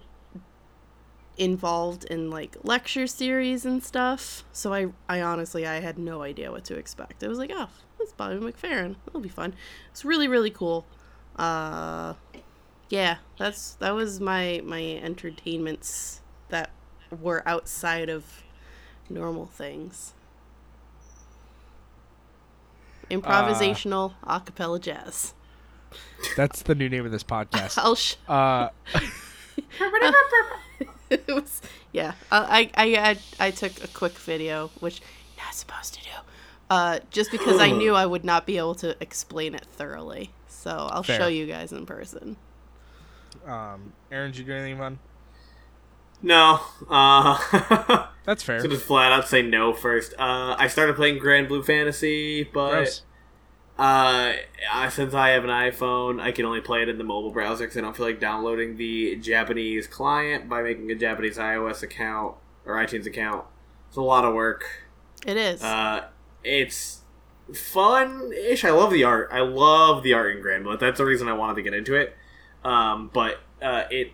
involved 1.36 2.04
in 2.04 2.30
like 2.30 2.56
lecture 2.64 3.06
series 3.06 3.64
and 3.64 3.82
stuff. 3.82 4.44
So 4.52 4.74
I, 4.74 4.88
I 5.08 5.20
honestly, 5.20 5.66
I 5.66 5.80
had 5.80 5.98
no 5.98 6.22
idea 6.22 6.50
what 6.50 6.64
to 6.66 6.76
expect. 6.76 7.22
I 7.22 7.28
was 7.28 7.38
like, 7.38 7.52
oh, 7.54 7.68
that's 7.98 8.12
Bobby 8.12 8.36
McFerrin. 8.36 8.96
That'll 9.04 9.20
be 9.20 9.28
fun. 9.28 9.54
It's 9.90 10.04
really, 10.04 10.28
really 10.28 10.50
cool. 10.50 10.86
Uh, 11.36 12.14
yeah, 12.88 13.18
that's 13.38 13.74
that 13.74 13.94
was 13.94 14.20
my 14.20 14.60
my 14.64 15.00
entertainments 15.02 16.20
were 17.10 17.42
outside 17.46 18.08
of 18.08 18.42
normal 19.08 19.46
things. 19.46 20.12
Improvisational 23.10 24.12
a 24.24 24.40
cappella 24.40 24.78
jazz. 24.78 25.34
That's 26.36 26.62
the 26.62 26.74
new 26.74 26.88
name 26.90 27.06
of 27.06 27.12
this 27.12 27.24
podcast. 27.24 27.78
I'll 27.82 27.94
sh- 27.94 28.16
Uh, 28.28 28.68
it 31.10 31.26
was 31.28 31.62
yeah. 31.92 32.12
Uh, 32.30 32.46
I 32.48 32.70
I 32.74 33.18
I 33.40 33.46
I 33.46 33.50
took 33.50 33.82
a 33.82 33.88
quick 33.88 34.12
video, 34.12 34.70
which 34.80 35.00
you're 35.36 35.44
not 35.46 35.54
supposed 35.54 35.94
to 35.94 36.00
do, 36.00 36.10
uh, 36.68 36.98
just 37.10 37.30
because 37.30 37.58
I 37.60 37.70
knew 37.70 37.94
I 37.94 38.04
would 38.04 38.24
not 38.24 38.44
be 38.46 38.58
able 38.58 38.74
to 38.76 38.94
explain 39.00 39.54
it 39.54 39.64
thoroughly. 39.72 40.30
So 40.48 40.70
I'll 40.70 41.02
Fair. 41.02 41.18
show 41.18 41.26
you 41.28 41.46
guys 41.46 41.72
in 41.72 41.86
person. 41.86 42.36
um, 43.46 43.92
Aaron, 44.12 44.30
did 44.32 44.40
you 44.40 44.44
do 44.44 44.52
anything 44.52 44.76
fun? 44.76 44.98
No. 46.22 46.60
Uh, 46.88 48.06
That's 48.24 48.42
fair. 48.42 48.60
so 48.60 48.68
just 48.68 48.84
flat 48.84 49.12
out 49.12 49.28
say 49.28 49.42
no 49.42 49.72
first. 49.72 50.12
Uh, 50.18 50.54
I 50.58 50.66
started 50.68 50.96
playing 50.96 51.18
Granblue 51.18 51.64
Fantasy, 51.64 52.44
but 52.44 52.70
Gross. 52.70 53.02
uh, 53.78 54.32
I- 54.72 54.88
since 54.90 55.14
I 55.14 55.30
have 55.30 55.44
an 55.44 55.50
iPhone, 55.50 56.20
I 56.20 56.32
can 56.32 56.44
only 56.44 56.60
play 56.60 56.82
it 56.82 56.88
in 56.88 56.98
the 56.98 57.04
mobile 57.04 57.30
browser 57.30 57.64
because 57.64 57.76
I 57.76 57.80
don't 57.80 57.96
feel 57.96 58.06
like 58.06 58.20
downloading 58.20 58.76
the 58.76 59.16
Japanese 59.16 59.86
client 59.86 60.48
by 60.48 60.62
making 60.62 60.90
a 60.90 60.94
Japanese 60.94 61.38
iOS 61.38 61.82
account 61.82 62.34
or 62.66 62.74
iTunes 62.74 63.06
account. 63.06 63.44
It's 63.88 63.96
a 63.96 64.02
lot 64.02 64.24
of 64.24 64.34
work. 64.34 64.64
It 65.26 65.36
is. 65.36 65.62
Uh, 65.62 66.08
it's 66.44 67.02
fun-ish. 67.52 68.64
I 68.64 68.70
love 68.70 68.90
the 68.92 69.04
art. 69.04 69.30
I 69.32 69.40
love 69.40 70.02
the 70.02 70.12
art 70.14 70.36
in 70.36 70.42
Granblue. 70.42 70.78
That's 70.78 70.98
the 70.98 71.04
reason 71.06 71.28
I 71.28 71.32
wanted 71.32 71.54
to 71.56 71.62
get 71.62 71.74
into 71.74 71.94
it. 71.94 72.14
Um, 72.64 73.10
but 73.12 73.40
uh, 73.62 73.84
it 73.90 74.12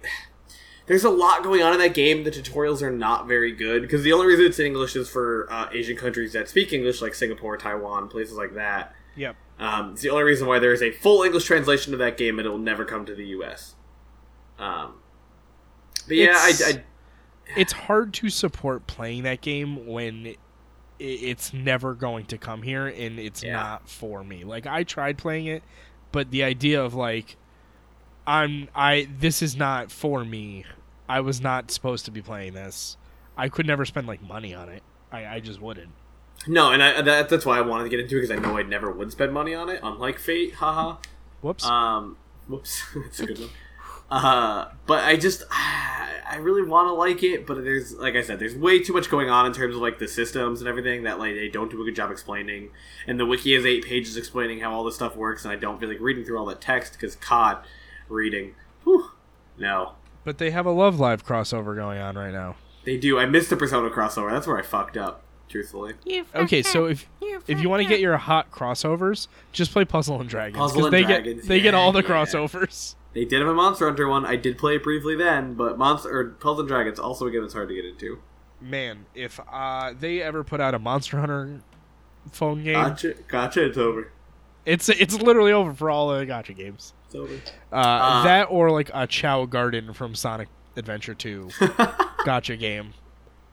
there's 0.86 1.04
a 1.04 1.10
lot 1.10 1.42
going 1.42 1.62
on 1.62 1.72
in 1.72 1.78
that 1.78 1.94
game. 1.94 2.24
The 2.24 2.30
tutorials 2.30 2.82
are 2.82 2.90
not 2.90 3.26
very 3.26 3.52
good 3.52 3.82
because 3.82 4.02
the 4.02 4.12
only 4.12 4.26
reason 4.26 4.44
it's 4.46 4.58
in 4.58 4.66
English 4.66 4.96
is 4.96 5.08
for 5.08 5.46
uh, 5.50 5.68
Asian 5.72 5.96
countries 5.96 6.32
that 6.34 6.48
speak 6.48 6.72
English, 6.72 7.00
like 7.00 7.14
Singapore, 7.14 7.56
Taiwan, 7.56 8.08
places 8.08 8.36
like 8.36 8.54
that. 8.54 8.94
Yep. 9.16 9.36
Um, 9.58 9.92
it's 9.92 10.02
the 10.02 10.10
only 10.10 10.24
reason 10.24 10.46
why 10.48 10.58
there 10.58 10.72
is 10.72 10.82
a 10.82 10.90
full 10.90 11.22
English 11.22 11.44
translation 11.44 11.92
of 11.92 11.98
that 12.00 12.16
game, 12.16 12.38
and 12.38 12.46
it 12.46 12.50
will 12.50 12.58
never 12.58 12.84
come 12.84 13.06
to 13.06 13.14
the 13.14 13.26
U.S. 13.28 13.76
Um, 14.58 14.94
but 16.06 16.16
yeah, 16.16 16.48
It's- 16.48 16.74
I 16.76 16.82
it's 17.56 17.72
hard 17.72 18.14
to 18.14 18.30
support 18.30 18.86
playing 18.86 19.22
that 19.24 19.42
game 19.42 19.86
when 19.86 20.34
it's 20.98 21.52
never 21.52 21.92
going 21.94 22.24
to 22.24 22.38
come 22.38 22.62
here 22.62 22.86
and 22.86 23.18
it's 23.18 23.42
Yeah. 23.42 23.52
not 23.56 23.88
for 23.88 24.24
me. 24.24 24.44
Like 24.44 24.66
I 24.66 24.82
tried 24.82 25.18
playing 25.18 25.46
it, 25.46 25.62
but 26.10 26.30
the 26.30 26.42
idea 26.42 26.82
of 26.82 26.94
like 26.94 27.36
I'm 28.26 28.68
I 28.74 29.08
this 29.18 29.42
is 29.42 29.56
not 29.56 29.90
for 29.90 30.24
me. 30.24 30.64
I 31.08 31.20
was 31.20 31.40
not 31.40 31.70
supposed 31.70 32.04
to 32.06 32.10
be 32.10 32.22
playing 32.22 32.54
this. 32.54 32.96
I 33.37 33.48
could 33.48 33.66
never 33.66 33.84
spend 33.84 34.06
like 34.06 34.22
money 34.22 34.54
on 34.54 34.68
it. 34.68 34.82
I, 35.12 35.26
I 35.26 35.40
just 35.40 35.60
wouldn't. 35.60 35.90
No, 36.46 36.72
and 36.72 36.82
I, 36.82 37.00
that, 37.02 37.28
that's 37.28 37.46
why 37.46 37.58
I 37.58 37.62
wanted 37.62 37.84
to 37.84 37.90
get 37.90 38.00
into 38.00 38.18
it 38.18 38.22
because 38.22 38.30
I 38.30 38.40
know 38.40 38.58
I 38.58 38.62
never 38.62 38.90
would 38.90 39.10
spend 39.12 39.32
money 39.32 39.54
on 39.54 39.68
it, 39.68 39.80
unlike 39.82 40.18
Fate. 40.18 40.54
Haha. 40.54 40.96
Whoops. 41.40 41.64
Um, 41.64 42.16
whoops, 42.48 42.82
that's 42.94 43.20
a 43.20 43.26
good 43.26 43.38
one. 43.38 43.50
Uh, 44.10 44.68
but 44.87 45.04
I 45.04 45.16
just, 45.16 45.44
I 45.50 46.37
really 46.40 46.62
want 46.62 46.88
to 46.88 46.92
like 46.92 47.22
it, 47.22 47.46
but 47.46 47.62
there's, 47.64 47.94
like 47.94 48.14
I 48.14 48.22
said, 48.22 48.38
there's 48.38 48.54
way 48.54 48.80
too 48.80 48.92
much 48.92 49.08
going 49.08 49.30
on 49.30 49.46
in 49.46 49.52
terms 49.52 49.74
of 49.74 49.80
like 49.80 49.98
the 49.98 50.08
systems 50.08 50.60
and 50.60 50.68
everything 50.68 51.04
that 51.04 51.18
like 51.18 51.34
they 51.34 51.48
don't 51.48 51.70
do 51.70 51.80
a 51.80 51.84
good 51.84 51.96
job 51.96 52.10
explaining. 52.10 52.70
And 53.06 53.18
the 53.18 53.26
wiki 53.26 53.54
has 53.54 53.64
eight 53.64 53.84
pages 53.84 54.16
explaining 54.16 54.60
how 54.60 54.72
all 54.72 54.84
this 54.84 54.96
stuff 54.96 55.16
works, 55.16 55.44
and 55.44 55.52
I 55.52 55.56
don't 55.56 55.80
feel 55.80 55.88
like 55.88 56.00
reading 56.00 56.24
through 56.24 56.38
all 56.38 56.46
that 56.46 56.60
text 56.60 56.92
because 56.94 57.16
COD 57.16 57.64
reading, 58.08 58.54
whew, 58.84 59.10
no. 59.58 59.92
but 60.24 60.38
they 60.38 60.50
have 60.50 60.66
a 60.66 60.70
Love 60.70 60.98
Live 61.00 61.24
crossover 61.24 61.74
going 61.74 61.98
on 61.98 62.16
right 62.16 62.32
now. 62.32 62.56
They 62.84 62.96
do. 62.98 63.18
I 63.18 63.26
missed 63.26 63.50
the 63.50 63.56
Persona 63.56 63.88
crossover. 63.90 64.30
That's 64.30 64.46
where 64.46 64.58
I 64.58 64.62
fucked 64.62 64.96
up, 64.96 65.22
truthfully. 65.48 65.94
You 66.04 66.26
Okay, 66.34 66.62
so 66.62 66.84
if 66.86 67.06
You 67.22 67.42
if 67.46 67.60
you 67.60 67.68
want 67.70 67.82
to 67.82 67.88
get 67.88 68.00
your 68.00 68.16
hot 68.18 68.50
crossovers, 68.50 69.28
just 69.52 69.72
play 69.72 69.84
Puzzle 69.84 70.20
and 70.20 70.28
Dragons 70.28 70.58
Puzzle 70.58 70.84
and 70.86 70.92
they 70.92 71.02
Dragons, 71.04 71.42
get 71.42 71.48
they 71.48 71.60
get 71.60 71.74
all 71.74 71.92
the 71.92 72.02
yeah. 72.02 72.08
crossovers. 72.08 72.94
They 73.14 73.24
did 73.24 73.40
have 73.40 73.48
a 73.48 73.54
Monster 73.54 73.86
Hunter 73.86 74.08
one. 74.08 74.26
I 74.26 74.36
did 74.36 74.58
play 74.58 74.74
it 74.76 74.82
briefly 74.82 75.14
then, 75.16 75.54
but 75.54 75.78
Monster 75.78 76.18
or 76.18 76.24
Puzzle 76.30 76.60
and 76.60 76.68
Dragons 76.68 76.98
also 76.98 77.26
again 77.26 77.44
it's 77.44 77.54
hard 77.54 77.68
to 77.68 77.74
get 77.74 77.84
into. 77.84 78.18
Man, 78.60 79.06
if 79.14 79.40
uh, 79.50 79.94
they 79.98 80.20
ever 80.20 80.42
put 80.44 80.60
out 80.60 80.74
a 80.74 80.78
Monster 80.78 81.20
Hunter 81.20 81.60
phone 82.32 82.64
game, 82.64 82.74
Gotcha, 82.74 83.14
gotcha. 83.28 83.64
It's 83.64 83.78
over. 83.78 84.10
it's 84.66 84.88
it's 84.88 85.14
literally 85.20 85.52
over 85.52 85.72
for 85.72 85.90
all 85.90 86.08
the 86.16 86.26
gotcha 86.26 86.52
games. 86.52 86.92
It's. 87.14 87.50
Uh, 87.72 87.77
Uh, 87.77 88.24
that 88.24 88.44
or 88.50 88.70
like 88.70 88.90
a 88.92 89.07
Chao 89.07 89.46
Garden 89.46 89.92
from 89.92 90.14
Sonic 90.14 90.48
Adventure 90.77 91.14
2 91.14 91.50
gotcha 92.24 92.57
game. 92.57 92.94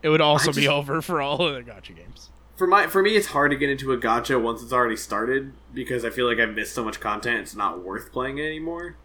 It 0.01 0.09
would 0.09 0.21
also 0.21 0.51
I 0.51 0.53
be 0.55 0.67
over 0.67 1.01
for 1.01 1.21
all 1.21 1.45
of 1.45 1.53
the 1.53 1.61
gotcha 1.63 1.93
games. 1.93 2.31
for 2.57 2.65
my 2.67 2.87
for 2.87 3.01
me, 3.03 3.11
it's 3.15 3.27
hard 3.27 3.51
to 3.51 3.57
get 3.57 3.69
into 3.69 3.91
a 3.91 3.97
gotcha 3.97 4.39
once 4.39 4.63
it's 4.63 4.73
already 4.73 4.95
started 4.97 5.53
because 5.73 6.03
I 6.03 6.09
feel 6.09 6.27
like 6.27 6.39
I've 6.39 6.55
missed 6.55 6.73
so 6.73 6.83
much 6.83 6.99
content. 6.99 7.41
It's 7.41 7.55
not 7.55 7.83
worth 7.83 8.11
playing 8.11 8.39
it 8.39 8.45
anymore. 8.45 8.95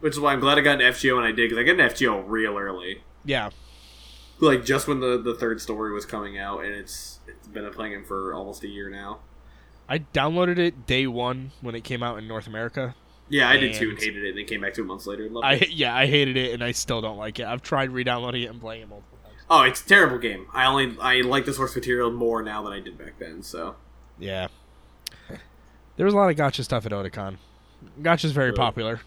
Which 0.00 0.14
is 0.14 0.20
why 0.20 0.32
I'm 0.32 0.38
glad 0.40 0.58
I 0.58 0.60
got 0.60 0.80
an 0.80 0.92
FGO 0.92 1.16
when 1.16 1.24
I 1.24 1.32
did 1.32 1.50
because 1.50 1.58
I 1.58 1.64
got 1.64 1.80
an 1.80 1.90
FGO 1.90 2.22
real 2.24 2.56
early, 2.56 3.02
Yeah, 3.24 3.50
like 4.38 4.64
just 4.64 4.86
when 4.86 5.00
the 5.00 5.20
the 5.20 5.34
third 5.34 5.60
story 5.60 5.92
was 5.92 6.06
coming 6.06 6.38
out, 6.38 6.64
and 6.64 6.72
it's 6.72 7.18
it's 7.26 7.48
been 7.48 7.68
playing 7.72 7.94
it 7.94 8.06
for 8.06 8.32
almost 8.32 8.62
a 8.62 8.68
year 8.68 8.88
now. 8.88 9.18
I 9.88 9.98
downloaded 9.98 10.58
it 10.58 10.86
day 10.86 11.08
one 11.08 11.50
when 11.60 11.74
it 11.74 11.82
came 11.82 12.02
out 12.04 12.16
in 12.18 12.28
North 12.28 12.46
America. 12.46 12.94
Yeah, 13.30 13.48
I 13.48 13.56
did 13.58 13.74
too, 13.74 13.90
and 13.90 13.98
hated 13.98 14.24
it, 14.24 14.28
and 14.30 14.38
then 14.38 14.44
came 14.46 14.60
back 14.62 14.74
two 14.74 14.84
months 14.84 15.06
later 15.06 15.24
and 15.26 15.34
loved 15.34 15.46
I 15.46 15.54
it. 15.54 15.70
yeah, 15.70 15.94
I 15.94 16.06
hated 16.06 16.36
it 16.36 16.54
and 16.54 16.64
I 16.64 16.72
still 16.72 17.00
don't 17.00 17.18
like 17.18 17.38
it. 17.38 17.46
I've 17.46 17.62
tried 17.62 17.90
re-downloading 17.90 18.42
it 18.42 18.46
and 18.50 18.60
playing 18.60 18.82
it 18.82 18.88
multiple 18.88 19.18
times. 19.22 19.34
Oh, 19.50 19.62
it's 19.62 19.84
a 19.84 19.86
terrible 19.88 20.18
game. 20.18 20.46
I 20.54 20.64
only 20.66 20.96
I 21.00 21.20
like 21.20 21.44
the 21.44 21.52
source 21.52 21.74
material 21.74 22.10
more 22.10 22.42
now 22.42 22.62
than 22.62 22.72
I 22.72 22.80
did 22.80 22.96
back 22.98 23.18
then. 23.18 23.42
So 23.42 23.76
Yeah. 24.18 24.48
There 25.96 26.04
was 26.04 26.14
a 26.14 26.16
lot 26.16 26.30
of 26.30 26.36
gotcha 26.36 26.62
stuff 26.64 26.86
at 26.86 26.92
Otakon. 26.92 27.36
Gotcha's 28.02 28.32
very 28.32 28.50
Good. 28.52 28.56
popular. 28.56 29.00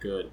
good. 0.00 0.30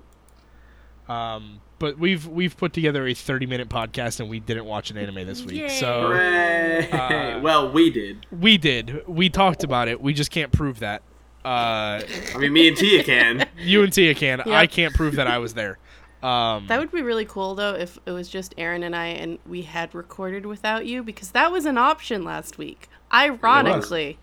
Um, 1.09 1.61
but 1.79 1.97
we've 1.97 2.27
we've 2.27 2.55
put 2.55 2.71
together 2.73 3.07
a 3.07 3.13
30 3.13 3.45
minute 3.47 3.67
podcast 3.67 4.19
and 4.19 4.29
we 4.29 4.39
didn't 4.39 4.65
watch 4.65 4.91
an 4.91 4.97
anime 4.97 5.25
this 5.25 5.43
week. 5.43 5.59
Yay. 5.61 5.67
So 5.69 6.07
Hooray! 6.07 6.89
uh, 6.91 7.39
well, 7.41 7.71
we 7.71 7.89
did. 7.89 8.25
we 8.31 8.57
did. 8.57 9.05
We 9.07 9.29
talked 9.29 9.63
about 9.63 9.87
it. 9.87 9.99
We 9.99 10.13
just 10.13 10.29
can't 10.31 10.51
prove 10.51 10.79
that. 10.79 11.01
Uh, 11.43 12.01
I 12.35 12.37
mean, 12.37 12.53
me 12.53 12.67
and 12.67 12.77
Tia 12.77 13.03
can. 13.03 13.47
you 13.57 13.83
and 13.83 13.91
Tia 13.91 14.13
can. 14.13 14.41
I 14.41 14.67
can't 14.67 14.93
prove 14.93 15.15
that 15.15 15.27
I 15.27 15.37
was 15.39 15.53
there. 15.53 15.77
Um, 16.21 16.67
That 16.67 16.79
would 16.79 16.91
be 16.91 17.01
really 17.01 17.25
cool 17.25 17.55
though 17.55 17.73
if 17.73 17.97
it 18.05 18.11
was 18.11 18.29
just 18.29 18.53
Aaron 18.57 18.83
and 18.83 18.95
I 18.95 19.07
and 19.07 19.39
we 19.47 19.63
had 19.63 19.95
recorded 19.95 20.45
without 20.45 20.85
you 20.85 21.01
because 21.01 21.31
that 21.31 21.51
was 21.51 21.65
an 21.65 21.79
option 21.79 22.23
last 22.23 22.59
week. 22.59 22.87
Ironically, 23.11 24.19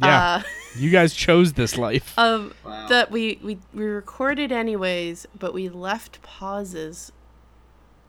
yeah, 0.00 0.42
you 0.76 0.90
guys 0.90 1.12
chose 1.12 1.52
this 1.52 1.76
life. 1.76 2.14
uh, 2.18 2.22
um, 2.22 2.54
Wow. 2.64 2.86
that 2.88 3.10
we, 3.10 3.38
we 3.42 3.58
we 3.74 3.84
recorded 3.84 4.52
anyways, 4.52 5.26
but 5.38 5.52
we 5.52 5.68
left 5.68 6.22
pauses 6.22 7.12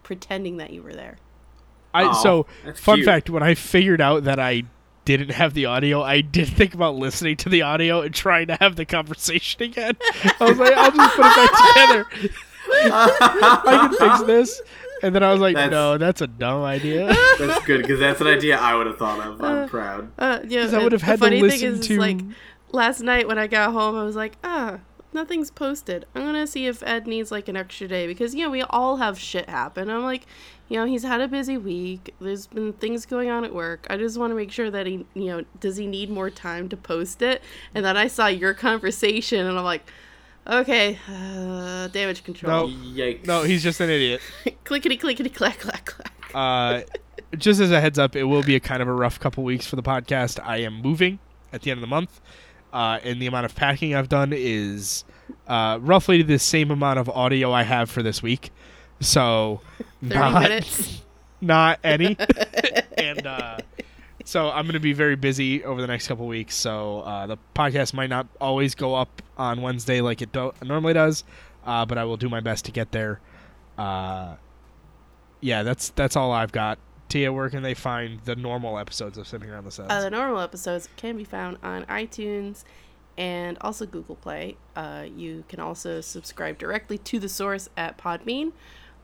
pretending 0.01 0.55
that 0.57 0.71
you 0.71 0.81
were 0.81 0.93
there. 0.93 1.17
I 1.93 2.05
Aw, 2.05 2.13
so 2.13 2.45
fun 2.75 2.97
cute. 2.99 3.05
fact 3.05 3.29
when 3.29 3.43
I 3.43 3.53
figured 3.53 3.99
out 4.01 4.23
that 4.23 4.39
I 4.39 4.63
didn't 5.05 5.29
have 5.31 5.53
the 5.53 5.65
audio, 5.67 6.01
I 6.01 6.21
did 6.21 6.47
think 6.49 6.73
about 6.73 6.95
listening 6.95 7.37
to 7.37 7.49
the 7.49 7.61
audio 7.61 8.01
and 8.01 8.13
trying 8.13 8.47
to 8.47 8.57
have 8.59 8.75
the 8.75 8.85
conversation 8.85 9.63
again. 9.63 9.95
I 10.39 10.45
was 10.49 10.57
like, 10.57 10.73
I'll 10.73 10.91
just 10.91 11.15
put 11.15 11.25
it 11.25 11.35
back 11.35 12.05
together. 12.11 12.31
I 12.91 13.87
can 13.89 14.09
fix 14.09 14.21
this. 14.23 14.61
And 15.03 15.13
then 15.13 15.23
I 15.23 15.31
was 15.31 15.41
like, 15.41 15.55
That's- 15.55 15.71
no, 15.71 15.97
that's 15.97 16.21
a 16.21 16.27
dumb 16.27 16.63
idea. 16.63 17.13
That's 17.37 17.63
good 17.65 17.81
because 17.81 17.99
that's 17.99 18.21
an 18.21 18.27
idea 18.27 18.57
I 18.57 18.75
would 18.75 18.87
have 18.87 18.97
thought 18.97 19.25
of. 19.25 19.41
I'm 19.43 19.69
proud. 19.69 20.09
Uh, 20.17 20.39
yeah, 20.47 20.63
'Cause 20.63 20.73
I 20.73 20.81
would 20.83 20.93
have 20.93 21.01
the 21.01 21.05
had 21.05 21.19
to 21.19 21.25
funny 21.25 21.41
listen 21.41 21.59
thing 21.59 21.69
is, 21.73 21.79
is, 21.81 21.87
to- 21.87 21.99
like 21.99 22.19
last 22.71 23.01
night 23.01 23.27
when 23.27 23.37
I 23.37 23.47
got 23.47 23.71
home, 23.73 23.95
I 23.97 24.03
was 24.03 24.15
like, 24.15 24.33
ah, 24.43 24.79
nothing's 25.15 25.49
posted. 25.49 26.05
I'm 26.13 26.23
gonna 26.23 26.45
see 26.45 26.67
if 26.67 26.83
Ed 26.83 27.07
needs 27.07 27.31
like 27.31 27.47
an 27.47 27.57
extra 27.57 27.87
day 27.87 28.05
because 28.05 28.35
you 28.35 28.43
know 28.43 28.51
we 28.51 28.61
all 28.61 28.97
have 28.97 29.17
shit 29.17 29.49
happen. 29.49 29.89
I'm 29.89 30.03
like, 30.03 30.27
you 30.69 30.77
know, 30.77 30.85
he's 30.85 31.01
had 31.03 31.21
a 31.21 31.27
busy 31.27 31.57
week. 31.57 32.13
There's 32.21 32.45
been 32.45 32.73
things 32.73 33.07
going 33.07 33.29
on 33.29 33.43
at 33.43 33.53
work. 33.53 33.87
I 33.89 33.97
just 33.97 34.19
want 34.19 34.31
to 34.31 34.35
make 34.35 34.51
sure 34.51 34.69
that 34.69 34.85
he, 34.85 35.05
you 35.15 35.25
know, 35.25 35.43
does 35.59 35.77
he 35.77 35.87
need 35.87 36.11
more 36.11 36.29
time 36.29 36.69
to 36.69 36.77
post 36.77 37.23
it? 37.23 37.41
And 37.73 37.83
then 37.83 37.97
I 37.97 38.07
saw 38.07 38.27
your 38.27 38.53
conversation, 38.53 39.45
and 39.47 39.57
I'm 39.57 39.65
like. 39.65 39.89
Okay, 40.47 40.99
uh, 41.09 41.87
damage 41.87 42.23
control. 42.23 42.67
No. 42.67 42.75
Yikes! 42.75 43.25
no, 43.25 43.41
he's 43.41 43.63
just 43.63 43.81
an 43.81 43.89
idiot. 43.89 44.21
clickety 44.63 44.95
clickety 44.95 45.31
clack 45.31 45.57
clack 45.57 45.85
clack. 45.85 46.13
Uh, 46.35 46.81
just 47.35 47.59
as 47.59 47.71
a 47.71 47.81
heads 47.81 47.97
up, 47.97 48.15
it 48.15 48.25
will 48.25 48.43
be 48.43 48.55
a 48.55 48.59
kind 48.59 48.81
of 48.81 48.87
a 48.87 48.93
rough 48.93 49.19
couple 49.19 49.43
weeks 49.43 49.65
for 49.65 49.75
the 49.75 49.81
podcast. 49.81 50.39
I 50.43 50.57
am 50.57 50.81
moving 50.83 51.17
at 51.51 51.63
the 51.63 51.71
end 51.71 51.79
of 51.79 51.81
the 51.81 51.87
month, 51.87 52.21
uh, 52.75 52.99
and 53.05 53.21
the 53.21 53.27
amount 53.27 53.45
of 53.45 53.55
packing 53.55 53.95
I've 53.95 54.09
done 54.09 54.33
is 54.35 55.05
uh, 55.47 55.79
roughly 55.81 56.21
the 56.23 56.37
same 56.37 56.71
amount 56.71 56.99
of 56.99 57.09
audio 57.09 57.53
I 57.53 57.63
have 57.63 57.89
for 57.89 58.03
this 58.03 58.21
week. 58.21 58.51
So, 58.99 59.61
not, 60.01 60.41
minutes. 60.43 61.01
not 61.39 61.79
any. 61.85 62.17
and 62.97 63.25
uh, 63.25 63.59
so 64.25 64.49
I'm 64.49 64.65
going 64.65 64.73
to 64.73 64.81
be 64.81 64.91
very 64.91 65.15
busy 65.15 65.63
over 65.63 65.79
the 65.79 65.87
next 65.87 66.09
couple 66.09 66.27
weeks. 66.27 66.53
So 66.53 66.99
uh, 66.99 67.27
the 67.27 67.37
podcast 67.55 67.93
might 67.93 68.09
not 68.09 68.27
always 68.41 68.75
go 68.75 68.93
up 68.93 69.21
on 69.37 69.61
Wednesday 69.61 70.01
like 70.01 70.21
it 70.21 70.33
do- 70.33 70.53
normally 70.61 70.93
does, 70.93 71.23
uh, 71.65 71.85
but 71.85 71.97
I 71.97 72.03
will 72.03 72.17
do 72.17 72.27
my 72.27 72.41
best 72.41 72.65
to 72.65 72.73
get 72.73 72.91
there. 72.91 73.21
Uh, 73.77 74.35
yeah, 75.39 75.63
that's 75.63 75.91
that's 75.91 76.17
all 76.17 76.33
I've 76.33 76.51
got. 76.51 76.77
Tia, 77.09 77.31
where 77.31 77.49
can 77.49 77.63
they 77.63 77.73
find 77.73 78.19
the 78.25 78.35
normal 78.35 78.77
episodes 78.77 79.17
of 79.17 79.27
Sipping 79.27 79.49
Around 79.49 79.65
the 79.65 79.71
Suds? 79.71 79.91
Uh, 79.91 80.01
the 80.01 80.09
normal 80.09 80.39
episodes 80.39 80.89
can 80.97 81.17
be 81.17 81.23
found 81.23 81.57
on 81.61 81.85
iTunes 81.85 82.63
and 83.17 83.57
also 83.61 83.85
Google 83.85 84.15
Play. 84.15 84.57
Uh, 84.75 85.05
you 85.15 85.43
can 85.47 85.59
also 85.59 86.01
subscribe 86.01 86.57
directly 86.57 86.97
to 86.97 87.19
the 87.19 87.29
source 87.29 87.69
at 87.77 87.97
Podbean. 87.97 88.51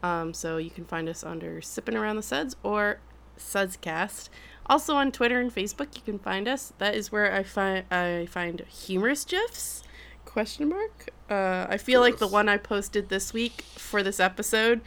Um, 0.04 0.34
so 0.34 0.58
you 0.58 0.72
can 0.72 0.86
find 0.86 1.08
us 1.08 1.24
under 1.24 1.62
Sipping 1.62 1.96
Around 1.96 2.16
the 2.16 2.24
Suds 2.24 2.56
or 2.64 3.00
Sudscast. 3.38 4.30
Also 4.66 4.96
on 4.96 5.12
Twitter 5.12 5.40
and 5.40 5.54
Facebook, 5.54 5.96
you 5.96 6.02
can 6.04 6.18
find 6.18 6.48
us. 6.48 6.74
That 6.80 6.96
is 6.96 7.12
where 7.12 7.34
I 7.34 7.44
find 7.44 7.86
I 7.92 8.26
find 8.26 8.62
humorous 8.62 9.26
gifs. 9.26 9.84
Question 10.26 10.70
mark. 10.70 11.12
Uh, 11.30 11.68
I 11.70 11.78
feel 11.78 12.02
like 12.02 12.18
the 12.18 12.28
one 12.28 12.50
I 12.50 12.58
posted 12.58 13.10
this 13.10 13.34
week 13.34 13.62
for 13.76 14.02
this 14.02 14.20
episode 14.20 14.82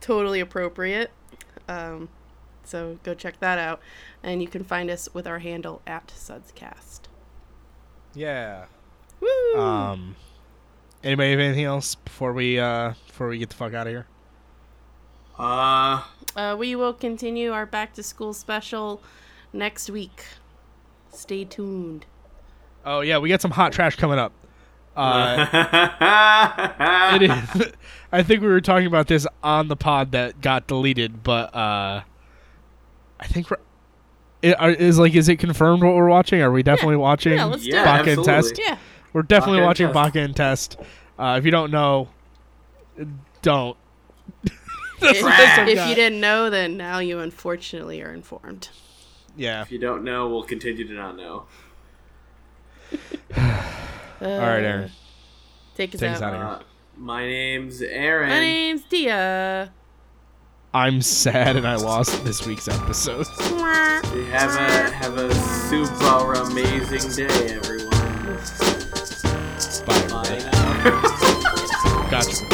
totally 0.00 0.40
appropriate. 0.40 1.10
Um, 1.68 2.10
so 2.64 2.98
go 3.02 3.14
check 3.14 3.40
that 3.40 3.58
out. 3.58 3.80
And 4.22 4.40
you 4.42 4.48
can 4.48 4.64
find 4.64 4.90
us 4.90 5.08
with 5.12 5.26
our 5.26 5.38
handle 5.40 5.82
at 5.86 6.08
Sudscast. 6.08 7.00
yeah. 8.14 8.66
Woo! 9.20 9.60
Um. 9.60 10.16
Anybody 11.04 11.30
have 11.30 11.40
anything 11.40 11.64
else 11.64 11.94
before 11.94 12.32
we 12.32 12.58
uh 12.58 12.94
before 13.06 13.28
we 13.28 13.38
get 13.38 13.50
the 13.50 13.56
fuck 13.56 13.72
out 13.74 13.86
of 13.86 13.92
here? 13.92 14.06
Uh, 15.38 16.02
Uh, 16.36 16.56
we 16.58 16.74
will 16.76 16.92
continue 16.92 17.52
our 17.52 17.66
back 17.66 17.92
to 17.94 18.02
school 18.02 18.32
special 18.32 19.02
next 19.52 19.90
week. 19.90 20.24
Stay 21.12 21.44
tuned. 21.44 22.06
Oh 22.84 23.00
yeah, 23.00 23.18
we 23.18 23.28
got 23.28 23.40
some 23.40 23.50
hot 23.52 23.72
trash 23.72 23.96
coming 23.96 24.18
up. 24.18 24.32
Uh, 24.96 25.46
it 27.14 27.22
is. 27.22 27.72
I 28.12 28.22
think 28.22 28.42
we 28.42 28.48
were 28.48 28.60
talking 28.60 28.86
about 28.86 29.06
this 29.08 29.26
on 29.42 29.68
the 29.68 29.76
pod 29.76 30.12
that 30.12 30.40
got 30.40 30.66
deleted, 30.66 31.22
but 31.22 31.54
uh, 31.54 32.02
I 33.22 33.26
think 33.26 33.50
we're. 33.50 33.58
It, 34.42 34.60
are, 34.60 34.70
is 34.72 34.98
like 34.98 35.14
is 35.14 35.28
it 35.28 35.36
confirmed 35.38 35.84
what 35.84 35.94
we're 35.94 36.08
watching? 36.08 36.42
Are 36.42 36.50
we 36.50 36.64
definitely 36.64 36.96
watching 36.96 37.34
Yeah, 37.34 37.44
let's 37.44 37.62
do 37.62 37.70
Yeah, 37.70 37.82
it. 37.82 37.84
Baka 37.84 38.10
and 38.10 38.18
absolutely. 38.18 38.32
Test? 38.32 38.58
Yeah. 38.58 38.78
We're 39.12 39.22
definitely 39.22 39.58
Baka 39.60 39.66
watching 39.66 39.86
Test. 39.86 39.94
Baka 39.94 40.18
and 40.20 40.36
Test. 40.36 40.76
Uh, 41.18 41.36
if 41.38 41.44
you 41.44 41.52
don't 41.52 41.70
know, 41.70 42.08
don't. 43.42 43.76
If, 45.04 45.20
what 45.20 45.36
this 45.36 45.58
one 45.58 45.68
if 45.68 45.88
you 45.88 45.96
didn't 45.96 46.20
know, 46.20 46.48
then 46.48 46.76
now 46.76 47.00
you 47.00 47.18
unfortunately 47.18 48.00
are 48.02 48.14
informed. 48.14 48.68
Yeah. 49.36 49.62
If 49.62 49.72
you 49.72 49.80
don't 49.80 50.04
know, 50.04 50.28
we'll 50.28 50.44
continue 50.44 50.86
to 50.86 50.94
not 50.94 51.16
know. 51.16 51.46
Uh, 52.92 52.96
All 54.20 54.28
right, 54.38 54.62
Aaron. 54.62 54.92
Take 55.74 55.92
us 55.96 56.00
Take 56.00 56.12
us 56.12 56.22
out. 56.22 56.34
out 56.34 56.34
of 56.34 56.40
here. 56.40 56.46
Uh, 56.46 56.62
my 56.96 57.26
name's 57.26 57.82
Aaron. 57.82 58.28
My 58.28 58.38
name's 58.38 58.82
Dia. 58.82 59.72
I'm 60.74 61.02
sad 61.02 61.56
and 61.56 61.68
I 61.68 61.74
lost 61.76 62.24
this 62.24 62.46
week's 62.46 62.66
episode. 62.66 63.26
Have 63.26 64.56
a 64.56 64.90
have 64.90 65.18
a 65.18 65.34
super 65.34 66.32
amazing 66.32 67.10
day, 67.12 67.48
everyone. 67.54 67.90
Bye. 69.84 70.08
Bye 70.08 70.24
everybody. 70.24 70.44
now. 70.44 72.10
Gotcha. 72.10 72.51